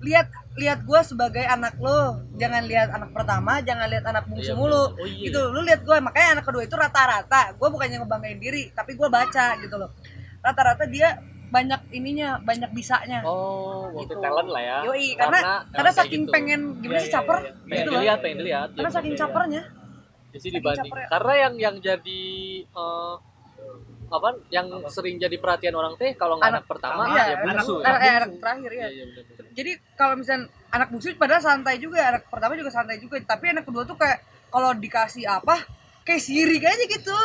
Lihat 0.00 0.26
lihat 0.56 0.80
gua 0.82 1.00
sebagai 1.00 1.42
anak 1.42 1.76
lo 1.76 1.98
jangan 2.34 2.64
lihat 2.64 2.88
anak 2.90 3.12
pertama 3.12 3.60
jangan 3.60 3.86
lihat 3.86 4.02
anak 4.02 4.26
bungsu 4.26 4.50
Iya, 4.50 4.56
mulu. 4.56 4.84
Oh, 4.90 5.04
iya. 5.04 5.28
gitu 5.28 5.40
lu 5.46 5.60
lihat 5.62 5.80
gua 5.82 6.00
makanya 6.00 6.28
anak 6.34 6.44
kedua 6.44 6.62
itu 6.62 6.74
rata-rata 6.74 7.54
gua 7.54 7.68
bukannya 7.68 8.00
ngebanggain 8.00 8.38
diri 8.38 8.68
tapi 8.70 8.92
gua 8.94 9.06
baca 9.08 9.54
gitu 9.56 9.76
loh. 9.76 9.94
Rata-rata 10.40 10.84
dia 10.84 11.20
banyak 11.46 11.80
ininya 11.90 12.38
banyak 12.40 12.70
bisanya. 12.70 13.20
Oh 13.22 13.90
multi 13.90 14.08
Gitu. 14.08 14.18
talent 14.18 14.48
lah 14.48 14.62
ya. 14.62 14.78
Yoi, 14.84 15.14
karena- 15.14 15.66
karena 15.68 15.82
kayak 15.84 15.98
saking 16.00 16.22
gitu. 16.24 16.32
pengen 16.32 16.60
gimana 16.78 16.94
Iya, 16.94 17.00
sih 17.00 17.06
iya, 17.06 17.16
caper? 17.16 17.36
iya. 17.36 17.50
pengen 17.60 17.70
gitu 17.76 17.86
loh. 17.86 18.00
dilihat 18.00 18.18
pengen 18.18 18.36
dilihat. 18.38 18.68
Karena 18.72 18.86
ya, 18.86 18.94
saking 18.96 19.14
capernya 19.14 19.62
Ya 20.30 20.38
sih 20.38 20.48
saking 20.48 20.54
dibanding 20.56 20.90
capernya. 20.90 21.08
karena 21.08 21.32
yang 21.38 21.54
yang 21.56 21.76
jadi 21.78 22.22
eh, 22.64 23.14
apa 24.10 24.28
yang 24.48 24.66
sering 24.86 25.16
jadi 25.16 25.36
perhatian 25.36 25.70
orang 25.72 25.94
teh 25.94 26.14
kalau 26.14 26.34
nggak 26.34 26.50
anak, 26.50 26.56
Anak- 26.56 26.68
pertama 26.68 27.02
iya, 27.08 27.22
ya 27.22 27.34
anak, 27.36 27.42
bungsu 27.62 27.72
anak, 27.78 28.00
eh, 28.00 28.14
anak 28.16 28.30
terakhir 28.36 28.70
ya 28.70 28.78
Iya, 28.80 28.88
iya, 28.90 29.04
bener, 29.06 29.22
bener. 29.24 29.44
jadi 29.52 29.70
kalau 29.94 30.14
misalnya 30.16 30.44
anak 30.68 30.88
bungsu 30.88 31.06
padahal 31.14 31.38
santai 31.40 31.76
juga 31.76 31.98
anak 32.04 32.22
pertama 32.26 32.52
juga 32.54 32.70
santai 32.70 32.96
juga 32.96 33.16
tapi 33.20 33.44
anak 33.48 33.62
kedua 33.62 33.82
tuh 33.84 33.94
kayak 33.94 34.18
kalau 34.48 34.70
dikasih 34.72 35.24
apa 35.24 35.62
kayak 36.02 36.18
sirik 36.20 36.58
aja 36.60 36.84
gitu. 36.84 37.18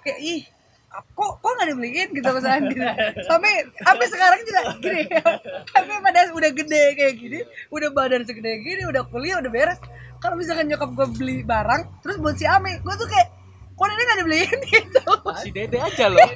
Kayak 0.00 0.18
ih 0.20 0.42
kok 0.88 1.32
kok 1.36 1.52
nggak 1.52 1.68
dibeliin? 1.68 2.08
Gitu 2.12 2.28
misalnya 2.28 2.60
gitu. 2.64 2.86
sampai 3.24 3.52
sampai 3.76 4.06
sekarang 4.06 4.40
juga 4.40 4.60
gini 4.78 5.02
sampai 5.74 5.94
pada 6.00 6.20
udah 6.30 6.50
gede 6.52 6.84
kayak 6.94 7.14
gini 7.14 7.38
udah 7.68 7.88
badan 7.90 8.22
segede 8.22 8.62
gini 8.62 8.82
udah 8.84 9.02
kuliah 9.04 9.36
udah 9.36 9.50
beres 9.50 9.80
kalau 10.18 10.34
misalkan 10.38 10.66
nyokap 10.66 10.90
gue 10.94 11.06
beli 11.18 11.36
barang 11.46 12.02
terus 12.02 12.16
buat 12.18 12.36
si 12.38 12.44
Ame 12.46 12.82
gue 12.82 12.94
tuh 12.94 13.08
kayak 13.08 13.28
kok 13.78 13.86
nenek 13.86 14.04
nggak 14.04 14.18
dibeliin? 14.26 14.58
Gitu. 14.74 15.02
Si 15.38 15.48
dede 15.54 15.78
aja 15.78 16.06
loh. 16.10 16.28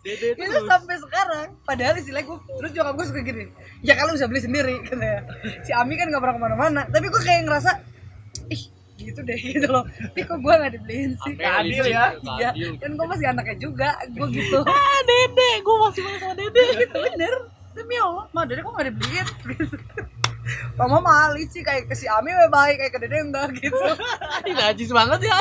Dede 0.00 0.28
itu 0.34 0.58
sampai 0.64 0.96
sekarang 0.98 1.48
padahal 1.68 1.94
istilahnya 2.00 2.26
gue 2.26 2.38
terus 2.58 2.70
nyokap 2.72 2.94
gue 2.96 3.06
suka 3.12 3.20
gini 3.22 3.44
ya 3.84 3.94
kalau 3.94 4.16
bisa 4.16 4.26
beli 4.26 4.40
sendiri 4.40 4.74
katanya 4.88 5.20
si 5.62 5.70
Ami 5.76 5.94
kan 6.00 6.08
nggak 6.08 6.22
pernah 6.24 6.36
ke 6.36 6.42
mana-mana 6.42 6.82
tapi 6.88 7.06
gue 7.12 7.22
kayak 7.22 7.44
ngerasa 7.46 7.70
ih 8.50 8.62
gitu 9.02 9.20
deh 9.26 9.38
gitu 9.38 9.66
loh. 9.68 9.84
Tapi 9.84 10.20
kok 10.22 10.38
gue 10.38 10.54
nggak 10.54 10.72
dibeliin 10.78 11.12
sih? 11.26 11.34
Nggak 11.34 11.54
adil 11.64 11.84
ya. 11.90 12.04
iya. 12.38 12.50
kan 12.78 12.90
gue 12.94 13.06
masih 13.06 13.26
anaknya 13.28 13.56
juga 13.58 13.90
gue 14.08 14.26
gitu. 14.30 14.58
Ah 14.72 15.00
dede 15.04 15.50
gue 15.60 15.76
masih 15.76 16.00
main 16.06 16.18
sama 16.22 16.34
dede. 16.38 16.64
Gitu 16.86 16.96
bener. 16.96 17.34
Demi 17.72 17.96
Allah 17.98 18.24
mah 18.30 18.44
dede 18.46 18.60
kok 18.62 18.72
nggak 18.72 18.88
dibeliin? 18.94 19.26
Gitu 19.52 19.76
Mama 20.72 20.98
mah 20.98 21.30
licin 21.30 21.60
kayak 21.60 21.84
ke 21.84 21.94
si 21.94 22.04
Ami 22.04 22.30
mah 22.30 22.48
baik 22.48 22.76
kayak 22.76 22.92
ke 22.92 23.00
dede 23.00 23.18
enggak 23.20 23.48
gitu. 23.54 23.76
Ini 24.42 24.52
najis 24.52 24.90
banget 24.90 25.20
ya 25.22 25.36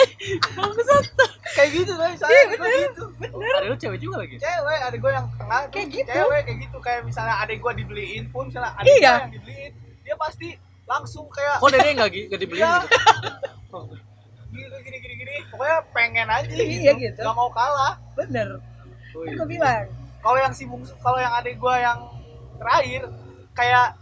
bangsat 0.51 1.05
kayak 1.51 1.69
gitu 1.73 1.91
iya 1.93 2.15
saya 2.15 2.41
bener. 2.47 2.71
gitu. 2.85 3.03
Bener. 3.17 3.53
Ada 3.53 3.65
lu 3.65 3.75
cewek 3.75 3.99
juga 3.99 4.15
lagi. 4.19 4.35
Cewek 4.37 4.79
ada 4.81 4.95
gue 4.95 5.11
yang 5.11 5.27
tengah 5.33 5.61
Kayak 5.67 5.87
gitu. 5.89 6.09
cewek 6.09 6.39
kayak 6.43 6.57
gitu 6.61 6.77
kayak 6.79 7.01
misalnya 7.03 7.35
ada 7.37 7.53
gue 7.53 7.71
dibeliin 7.75 8.23
pun 8.27 8.43
misalnya 8.45 8.71
ada 8.73 8.85
Iya. 8.85 9.13
yang 9.19 9.31
dibeliin 9.31 9.71
dia 10.01 10.15
pasti 10.15 10.47
langsung 10.83 11.25
kayak 11.27 11.55
kok 11.57 11.69
dede 11.69 11.89
nggak 11.93 12.09
gi- 12.09 12.25
nggak 12.27 12.39
dibeliin 12.39 12.61
Iya. 12.61 12.73
gitu? 12.81 13.79
Gini 14.51 14.67
gini 14.83 14.97
gini 14.99 15.15
gini. 15.17 15.35
Pokoknya 15.47 15.77
pengen 15.89 16.27
aja 16.27 16.43
gitu, 16.43 16.59
Iya, 16.59 16.91
gitu. 16.93 17.21
Gak 17.21 17.31
mau 17.33 17.47
kalah. 17.49 17.95
Bener. 18.13 18.59
Oh, 19.11 19.23
kan 19.23 19.25
iya. 19.25 19.37
gue 19.37 19.47
bilang. 19.49 19.85
Kalau 20.19 20.37
yang 20.37 20.51
si 20.51 20.63
bungsu 20.65 20.93
kalau 20.99 21.17
yang 21.17 21.31
adik 21.33 21.55
gue 21.55 21.75
yang 21.77 21.97
terakhir 22.55 23.01
kayak 23.53 23.95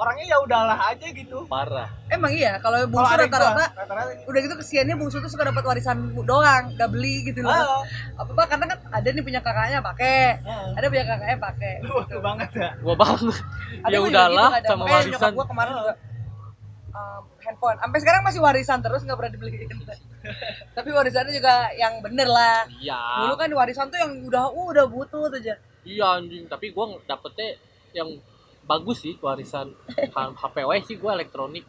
orangnya 0.00 0.24
ya 0.32 0.38
udahlah 0.40 0.78
aja 0.88 1.06
gitu. 1.12 1.44
Parah. 1.44 1.92
Emang 2.08 2.32
iya 2.32 2.56
kalau 2.64 2.80
bungsu 2.88 3.12
rata-rata 3.12 3.68
rata-rata 3.76 4.10
gitu. 4.16 4.32
udah 4.32 4.40
gitu 4.40 4.54
kesiannya 4.56 4.96
bungsu 4.96 5.20
tuh 5.20 5.28
suka 5.28 5.44
dapat 5.52 5.60
warisan 5.60 6.16
doang 6.24 6.72
gak 6.80 6.88
beli 6.88 7.28
gitu 7.28 7.44
loh. 7.44 7.84
Apa 8.16 8.32
apa 8.32 8.42
karena 8.48 8.64
kan 8.72 8.78
ada 8.88 9.08
nih 9.12 9.20
punya 9.20 9.40
kakaknya 9.44 9.78
pakai 9.84 10.40
ada 10.80 10.86
punya 10.88 11.04
kakaknya 11.04 11.36
pakai 11.36 11.72
Lucu 11.84 12.16
banget 12.28 12.50
ya. 12.56 12.70
Gua 12.80 12.96
banget. 12.96 13.36
Ada 13.84 13.92
ya 13.92 13.98
juga 14.00 14.08
udahlah 14.08 14.48
gitu, 14.56 14.68
sama 14.72 14.82
Makanya 14.82 14.96
warisan. 14.96 15.12
nyokap 15.12 15.32
gua 15.36 15.46
kemarin 15.52 15.72
juga 15.76 15.94
um, 16.96 17.22
handphone. 17.44 17.78
Sampai 17.84 17.98
sekarang 18.00 18.22
masih 18.24 18.40
warisan 18.40 18.78
terus 18.80 19.00
nggak 19.04 19.18
pernah 19.20 19.32
dibeliin. 19.36 19.68
Tapi 20.76 20.88
warisannya 20.96 21.32
juga 21.36 21.54
yang 21.76 22.00
bener 22.00 22.28
lah. 22.28 22.64
Iya. 22.80 23.28
Dulu 23.28 23.34
kan 23.36 23.50
warisan 23.52 23.92
tuh 23.92 24.00
yang 24.00 24.12
udah 24.24 24.48
uh, 24.48 24.66
udah 24.72 24.86
butuh 24.88 25.28
tuh 25.28 25.36
aja. 25.36 25.60
Iya 25.84 26.06
anjing. 26.16 26.48
Tapi 26.48 26.72
gua 26.72 26.96
dapetnya 27.04 27.60
yang 27.92 28.08
bagus 28.70 29.02
sih 29.02 29.18
warisan 29.18 29.74
HPW 30.42 30.70
sih 30.86 30.94
gua 30.94 31.18
elektronik. 31.18 31.66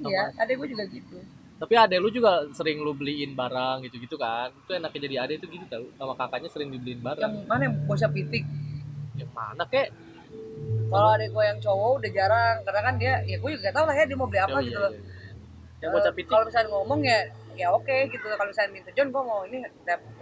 Iya 0.00 0.34
ada 0.34 0.50
gue 0.50 0.66
juga 0.66 0.84
gitu. 0.88 1.16
Tapi 1.60 1.74
ade 1.76 2.00
lu 2.00 2.08
juga 2.08 2.40
sering 2.50 2.80
lu 2.80 2.90
beliin 2.90 3.36
barang 3.36 3.84
gitu-gitu 3.84 4.16
kan? 4.16 4.48
Itu 4.56 4.72
enaknya 4.72 5.00
jadi 5.06 5.16
ade 5.22 5.32
itu 5.36 5.46
gitu 5.46 5.64
tau. 5.64 5.84
Sama 5.94 6.16
kakaknya 6.16 6.48
sering 6.48 6.72
dibeliin 6.72 6.98
yang 6.98 7.04
barang 7.04 7.32
mana 7.44 7.62
yang 7.62 7.74
bocah 7.84 8.08
pitik 8.08 8.42
yang 9.14 9.30
mana 9.30 9.62
kek? 9.64 9.92
Kalau 10.90 11.10
ada 11.12 11.22
gue 11.22 11.44
yang 11.44 11.58
cowok 11.60 11.92
udah 12.00 12.10
jarang 12.10 12.56
karena 12.64 12.80
kan 12.82 12.94
dia 12.96 13.14
ya 13.22 13.36
gue 13.36 13.50
juga 13.52 13.62
gak 13.62 13.74
tau 13.76 13.84
lah 13.84 13.94
ya 13.94 14.04
dia 14.04 14.16
mau 14.16 14.26
beli 14.26 14.40
apa 14.40 14.56
Oh, 14.56 14.60
gitu 14.60 14.72
iya, 14.72 14.80
loh. 14.80 14.90
iya. 14.90 15.02
yang 15.80 15.90
bocah 15.92 16.10
Eh, 16.10 16.16
pitik 16.16 16.28
kalau 16.28 16.44
misalnya 16.48 16.68
ngomong 16.72 17.00
ya 17.04 17.18
ya 17.54 17.66
oke 17.70 17.96
gitu. 18.08 18.24
Kalau 18.24 18.48
misalnya 18.48 18.70
minta 18.72 18.90
John 18.90 19.08
gue 19.08 19.22
mau 19.22 19.40
ini 19.44 19.58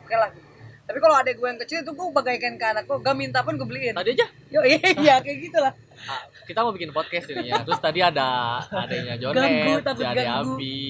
oke 0.03 0.15
lah. 0.15 0.29
Gitu. 0.29 0.45
tapi 0.85 0.99
kalau 0.99 1.15
ada 1.15 1.31
gue 1.31 1.47
yang 1.47 1.61
kecil 1.61 1.79
itu 1.81 1.93
gue 1.93 2.07
bagaikan 2.11 2.57
ke 2.57 2.65
anak 2.67 2.85
gue 2.85 2.97
gak 2.99 3.15
minta 3.15 3.41
pun 3.41 3.55
gue 3.55 3.65
beliin. 3.65 3.95
Tadi 3.95 4.11
aja 4.13 4.27
yo 4.49 4.61
iya 4.65 4.89
iya 4.97 5.15
kayak 5.21 5.39
gitulah. 5.45 5.73
Ah, 6.09 6.23
kita 6.47 6.63
mau 6.65 6.73
bikin 6.73 6.95
podcast 6.95 7.29
ini 7.29 7.51
ya. 7.53 7.61
Terus 7.67 7.81
tadi 7.83 8.01
ada 8.01 8.59
adanya 8.71 9.19
Ganggu, 9.19 9.35
Jonet 9.35 9.85
takut 9.85 10.01
si 10.01 10.05
ade 10.09 10.23
ganggu. 10.25 10.55
Abi. 10.57 10.81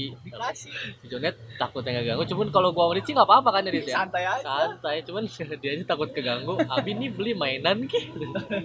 Si 0.55 1.07
Jonet 1.11 1.37
takutnya 1.59 1.91
nggak 1.99 2.07
ganggu 2.15 2.25
cuman 2.31 2.49
kalau 2.55 2.69
gua 2.71 2.85
sama 2.93 3.03
sih 3.03 3.13
nggak 3.17 3.29
apa-apa 3.29 3.49
kan 3.51 3.63
Dit 3.67 3.89
ya 3.89 3.97
santai 4.05 4.25
aja. 4.29 4.45
Santai 4.47 4.97
cuman 5.03 5.25
dia 5.63 5.71
aja 5.75 5.85
takut 5.89 6.09
keganggu. 6.15 6.55
Abi 6.71 6.95
nih 6.95 7.11
beli 7.11 7.33
mainan 7.35 7.89
ki. 7.91 8.01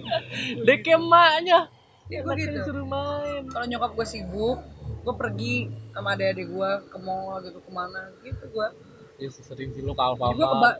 Dek 0.68 0.86
emaknya. 0.86 1.66
Ya 2.12 2.20
gue 2.20 2.28
Anaknya 2.28 2.46
gitu. 2.52 2.56
disuruh 2.60 2.86
main. 2.86 3.42
Kalau 3.48 3.66
nyokap 3.66 3.90
gue 3.96 4.06
sibuk 4.06 4.58
gue 5.04 5.14
pergi 5.20 5.54
sama 5.92 6.16
adik-adik 6.16 6.48
gue 6.48 6.70
ke 6.88 6.98
mall 7.04 7.36
gitu 7.44 7.60
ke 7.60 7.70
mana 7.72 8.08
gitu 8.24 8.44
gue 8.48 8.68
ya 9.14 9.30
sering 9.30 9.70
sih 9.70 9.82
lu 9.82 9.94
ke 9.94 10.02
Alfa 10.02 10.34
Jadi 10.34 10.38
gue 10.42 10.48
keba 10.50 10.70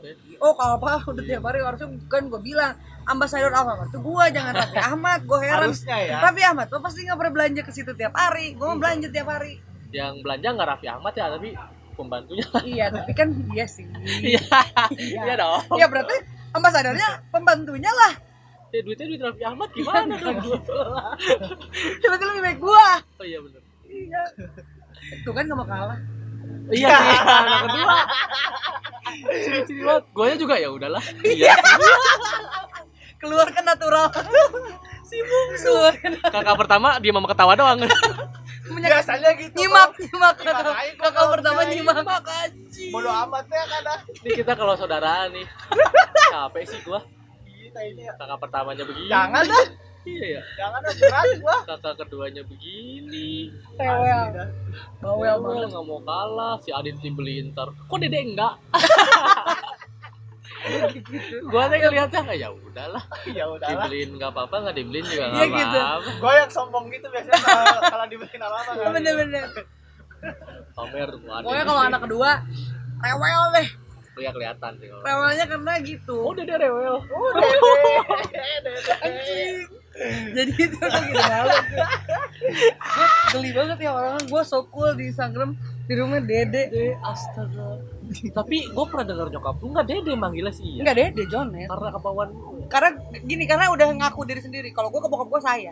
oh 0.43 0.53
kalau 0.59 0.75
apa 0.75 0.91
udah 1.07 1.23
tiap 1.23 1.43
hari 1.47 1.59
harusnya 1.63 1.87
kan 2.11 2.23
gue 2.27 2.41
bilang 2.43 2.75
ambasador 3.05 3.53
Alfamart. 3.53 3.89
Tuh 3.93 4.01
gue 4.01 4.25
jangan 4.33 4.53
Raffi 4.57 4.79
Ahmad 4.81 5.19
gue 5.23 5.39
heran. 5.39 5.69
Harusnya 5.69 5.97
ya. 6.01 6.17
Raffi 6.25 6.43
Ahmad 6.43 6.67
lo 6.73 6.79
pasti 6.81 6.99
nggak 7.05 7.17
pernah 7.21 7.33
belanja 7.33 7.61
ke 7.61 7.71
situ 7.71 7.91
tiap 7.93 8.13
hari. 8.17 8.57
Gue 8.57 8.65
mau 8.65 8.77
belanja 8.81 9.07
tiap 9.13 9.27
hari. 9.29 9.61
Yang 9.93 10.13
belanja 10.25 10.47
nggak 10.57 10.67
Raffi 10.75 10.87
Ahmad 10.89 11.13
ya 11.13 11.25
tapi 11.31 11.49
pembantunya. 11.95 12.47
Iya 12.65 12.85
tapi 12.91 13.11
kan 13.13 13.27
iya 13.53 13.65
sih. 13.69 13.85
Iya. 14.35 14.41
Iya. 14.91 15.33
Dong. 15.37 15.63
Iya 15.77 15.85
berarti 15.87 16.15
ambasadornya 16.51 17.09
pembantunya 17.29 17.91
lah. 17.93 18.13
ya 18.73 18.83
duitnya 18.83 19.05
duit 19.07 19.21
Raffi 19.23 19.43
Ahmad 19.45 19.69
gimana 19.71 20.13
dong? 20.19 20.35
Berarti 22.01 22.23
lebih 22.27 22.43
baik 22.43 22.59
gua. 22.59 22.87
oh 23.21 23.25
iya 23.25 23.39
bener. 23.39 23.61
Iya. 23.87 24.21
Tuh 25.23 25.31
kan 25.31 25.45
gak 25.47 25.55
mau 25.55 25.67
kalah. 25.69 25.99
Iya 26.71 26.89
sih 26.91 27.19
anak 27.35 27.59
kedua 27.63 27.95
ciri-ciri 29.35 29.81
banget 29.81 30.05
gue 30.07 30.27
juga 30.37 30.55
ya 30.55 30.69
udahlah 30.69 31.03
iya 31.23 31.53
Keluarkan 33.15 33.63
natural. 33.65 34.05
Sibuk 35.01 35.57
keluarkan. 35.57 36.11
kakak 36.21 36.55
pertama 36.57 36.99
dia 36.99 37.09
mau 37.09 37.23
ketawa 37.23 37.57
doang 37.57 37.81
Menyak- 38.67 39.01
biasanya 39.01 39.29
gitu 39.33 39.55
nyimak, 39.55 39.89
Bang. 39.89 40.03
nyimak. 40.03 40.35
Gua 40.37 40.73
Kakak 40.99 41.25
pertama 41.31 41.59
nyimak. 41.63 41.95
bodo 42.91 43.09
amat 43.09 43.45
ya 43.47 43.63
kadang 43.63 43.99
ini 44.19 44.29
kita 44.35 44.51
kalau 44.53 44.73
saudara 44.75 45.25
nih 45.27 45.45
capek 46.33 46.63
sih 46.65 46.79
gua 46.81 47.01
kita 47.39 47.79
ini 47.83 48.03
ya. 48.03 48.13
kakak 48.13 48.37
pertamanya 48.37 48.83
begini 48.83 49.07
jangan 49.07 49.41
dah 49.43 49.65
iya 50.05 50.25
ya 50.31 50.41
jangan 50.55 50.79
berat 50.81 51.25
gua 51.39 51.55
kakak 51.65 51.93
keduanya 51.99 52.41
begini 52.41 53.49
Rewel. 53.75 54.31
Bawel 54.97 55.35
Bawel 55.35 55.35
banget. 55.39 55.67
nggak 55.69 55.83
mau 55.83 55.99
kalah 55.99 56.55
si 56.57 56.69
Adit 56.69 56.97
dibeliin 56.99 57.51
ntar 57.51 57.69
kok 57.71 57.97
dede 57.97 58.19
enggak 58.23 58.53
Gitu. 60.65 61.45
gua 61.45 61.69
tuh 61.69 61.77
ngeliatnya 61.77 62.21
kayak 62.23 62.39
ya 62.39 62.49
udahlah 62.49 63.03
ya 63.27 63.45
udahlah 63.45 63.85
dibeliin 63.85 64.17
nggak 64.17 64.31
apa-apa 64.31 64.55
nggak 64.63 64.75
dibeliin 64.75 65.05
juga 65.05 65.25
Iya, 65.27 65.29
nggak 65.29 65.45
gitu. 65.51 65.77
apa-apa 65.77 66.09
gua 66.17 66.33
yang 66.35 66.49
sombong 66.49 66.85
gitu 66.89 67.05
biasanya 67.05 67.37
kalau 67.37 67.65
kalau 67.83 68.05
dibeliin 68.07 68.41
apa 68.41 68.57
apa 68.63 68.71
Bener-bener. 68.91 69.45
pamer 70.73 71.09
tuh 71.11 71.21
Pokoknya 71.21 71.63
kalau 71.63 71.81
anak 71.83 72.01
kedua 72.01 72.29
rewel 72.97 73.43
deh. 73.53 73.67
ya 74.15 74.31
kelihatan 74.31 74.71
sih 74.79 74.87
kalau 74.87 75.03
Rewelnya 75.03 75.45
karena 75.45 75.73
gitu. 75.83 76.15
oh 76.17 76.33
dede 76.33 76.55
rewel 76.55 76.97
Anjing. 79.05 79.69
Jadi 80.37 80.51
itu 80.59 80.77
banget. 80.79 81.63
Gue 82.75 83.07
geli 83.31 83.49
banget 83.55 83.77
ya 83.79 83.91
orang 83.95 84.19
gue 84.27 84.41
so 84.43 84.67
cool 84.69 84.91
di 84.93 85.07
Instagram 85.11 85.55
di 85.85 85.93
rumah 85.93 86.17
dede. 86.17 86.65
dede 86.73 86.97
astaga 87.05 87.77
tapi 88.33 88.69
gua 88.73 88.85
pernah 88.89 89.05
dengar 89.05 89.27
nyokap 89.29 89.61
lu 89.61 89.69
nggak 89.69 89.85
dede 89.85 90.13
manggilnya 90.17 90.53
sih 90.53 90.77
ya 90.77 90.81
Enggak 90.81 90.97
dede 90.97 91.23
John 91.29 91.53
ya. 91.53 91.69
karena 91.69 91.89
kebawaan 91.93 92.29
Karena 92.65 92.89
gini 93.21 93.43
karena 93.45 93.69
udah 93.69 93.87
ngaku 93.93 94.25
diri 94.25 94.41
sendiri. 94.41 94.69
Kalau 94.73 94.89
gue 94.89 94.97
ke 94.97 95.09
bokap 95.09 95.29
gue 95.29 95.41
saya. 95.45 95.71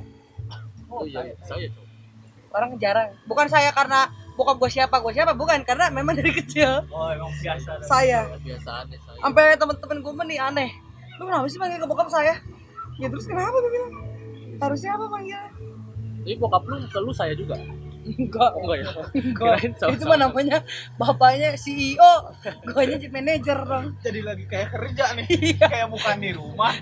oh 0.93 1.01
iya 1.09 1.33
saya 1.41 1.65
tuh 1.73 1.81
Orang 2.53 2.77
jarang. 2.77 3.09
Bukan 3.25 3.49
saya 3.49 3.73
karena 3.73 4.05
bokap 4.37 4.61
gue 4.61 4.69
siapa 4.69 5.01
gue 5.01 5.13
siapa 5.13 5.33
bukan 5.33 5.65
karena 5.65 5.89
memang 5.89 6.13
dari 6.13 6.29
kecil 6.29 6.85
oh 6.93 7.09
emang 7.09 7.33
biasa 7.41 7.81
saya. 7.81 8.29
kebiasaannya 8.37 8.97
saya 9.01 9.17
Sampai 9.17 9.57
temen-temen 9.57 9.97
gue 10.05 10.13
nih 10.29 10.39
aneh. 10.41 10.69
Lu 11.17 11.25
kenapa 11.25 11.49
sih 11.49 11.57
manggil 11.57 11.81
ke 11.81 11.89
bokap 11.89 12.09
saya? 12.13 12.37
Ya 13.01 13.09
terus 13.09 13.25
kenapa 13.25 13.57
gue 13.57 13.71
bilang? 13.73 13.93
Harusnya 14.63 14.91
apa 14.95 15.05
manggilnya? 15.11 15.43
Jadi 16.23 16.35
bokap 16.39 16.63
lu 16.71 16.75
ke 16.87 16.99
lu 17.03 17.11
saya 17.11 17.33
juga. 17.35 17.59
enggak. 18.03 18.51
Enggak 18.59 18.77
ya? 18.79 18.91
Enggak. 19.15 19.55
Itu 19.95 20.03
mah 20.07 20.19
namanya 20.19 20.57
bapaknya 20.99 21.55
CEO 21.55 22.13
guanya 22.67 22.95
chief 22.99 23.11
manager 23.15 23.59
dong 23.63 23.95
jadi 24.03 24.19
lagi 24.23 24.45
kayak 24.47 24.69
kerja 24.75 25.05
nih. 25.19 25.27
Iya. 25.31 25.65
kayak 25.67 25.87
bukan 25.91 26.15
di 26.19 26.31
rumah. 26.35 26.73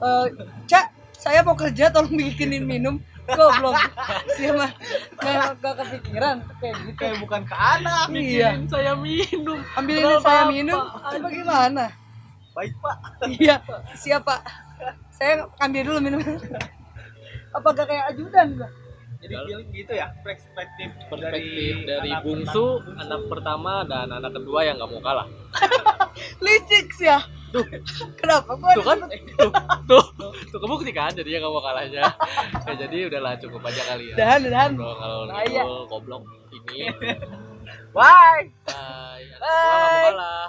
Eh, 0.00 0.26
cak 0.64 0.96
saya 1.12 1.44
mau 1.44 1.52
kerja 1.52 1.92
tolong 1.92 2.16
bikinin 2.16 2.64
minum. 2.64 2.96
Goblok. 3.30 3.76
Siapa? 4.40 4.72
Nggak 5.20 5.60
nggak 5.60 5.74
kepikiran 5.76 6.36
kayak 6.56 6.74
gitu. 6.88 6.96
Kayak 6.96 7.16
bukan 7.20 7.40
ke 7.44 7.56
anak. 7.56 8.06
Iya. 8.08 8.48
Bikinin 8.56 8.64
saya 8.72 8.92
minum. 8.96 9.58
Ambilin 9.76 10.18
saya 10.24 10.42
minum. 10.48 10.80
Coba 10.80 11.28
gimana 11.28 11.84
baik 12.54 12.74
pak. 12.82 12.96
Iya. 13.40 13.56
Siapa 13.96 14.34
saya 15.14 15.46
ambil 15.60 15.82
dulu 15.86 15.98
minum. 16.02 16.20
Apakah 17.50 17.84
kayak 17.84 18.14
ajudan 18.14 18.58
gak? 18.58 18.72
jadi 19.20 19.34
feeling 19.44 19.68
gitu 19.76 19.92
ya 19.92 20.08
perspektif 20.24 20.88
perspektif 21.12 21.84
dari, 21.84 22.08
anak 22.08 22.24
bungsu 22.24 22.80
pertama. 22.80 23.00
anak 23.04 23.20
pertama 23.28 23.72
dan 23.84 24.08
anak 24.16 24.32
kedua 24.32 24.60
yang 24.64 24.80
nggak 24.80 24.90
mau 24.96 25.02
kalah. 25.04 25.26
Licik 26.44 26.88
sih 26.96 27.04
ya. 27.04 27.20
Tuh. 27.52 27.66
kenapa? 28.16 28.56
Gua 28.56 28.72
tuh 28.78 28.84
kan? 28.86 28.98
tuh. 29.04 29.52
Tuh. 29.84 30.04
Tuh 30.48 30.58
kebukti 30.62 30.92
kan 30.96 31.12
jadinya 31.12 31.44
nggak 31.44 31.52
mau 31.52 31.62
kalahnya. 31.62 32.04
Ya, 32.70 32.86
jadi 32.86 33.10
udahlah 33.10 33.34
cukup 33.42 33.66
aja 33.66 33.82
kali 33.82 34.14
ya. 34.14 34.16
Dan 34.16 34.40
dan 34.46 34.78
kalau 34.78 35.26
iya. 35.42 35.66
ngobrol 35.66 35.84
goblok 35.90 36.22
ini. 36.54 36.86
Bye. 37.96 38.46
Bye. 38.64 39.26
anak 39.36 39.50
kedua 39.50 39.74
nggak 39.74 39.90
mau 39.90 40.00
kalah 40.06 40.48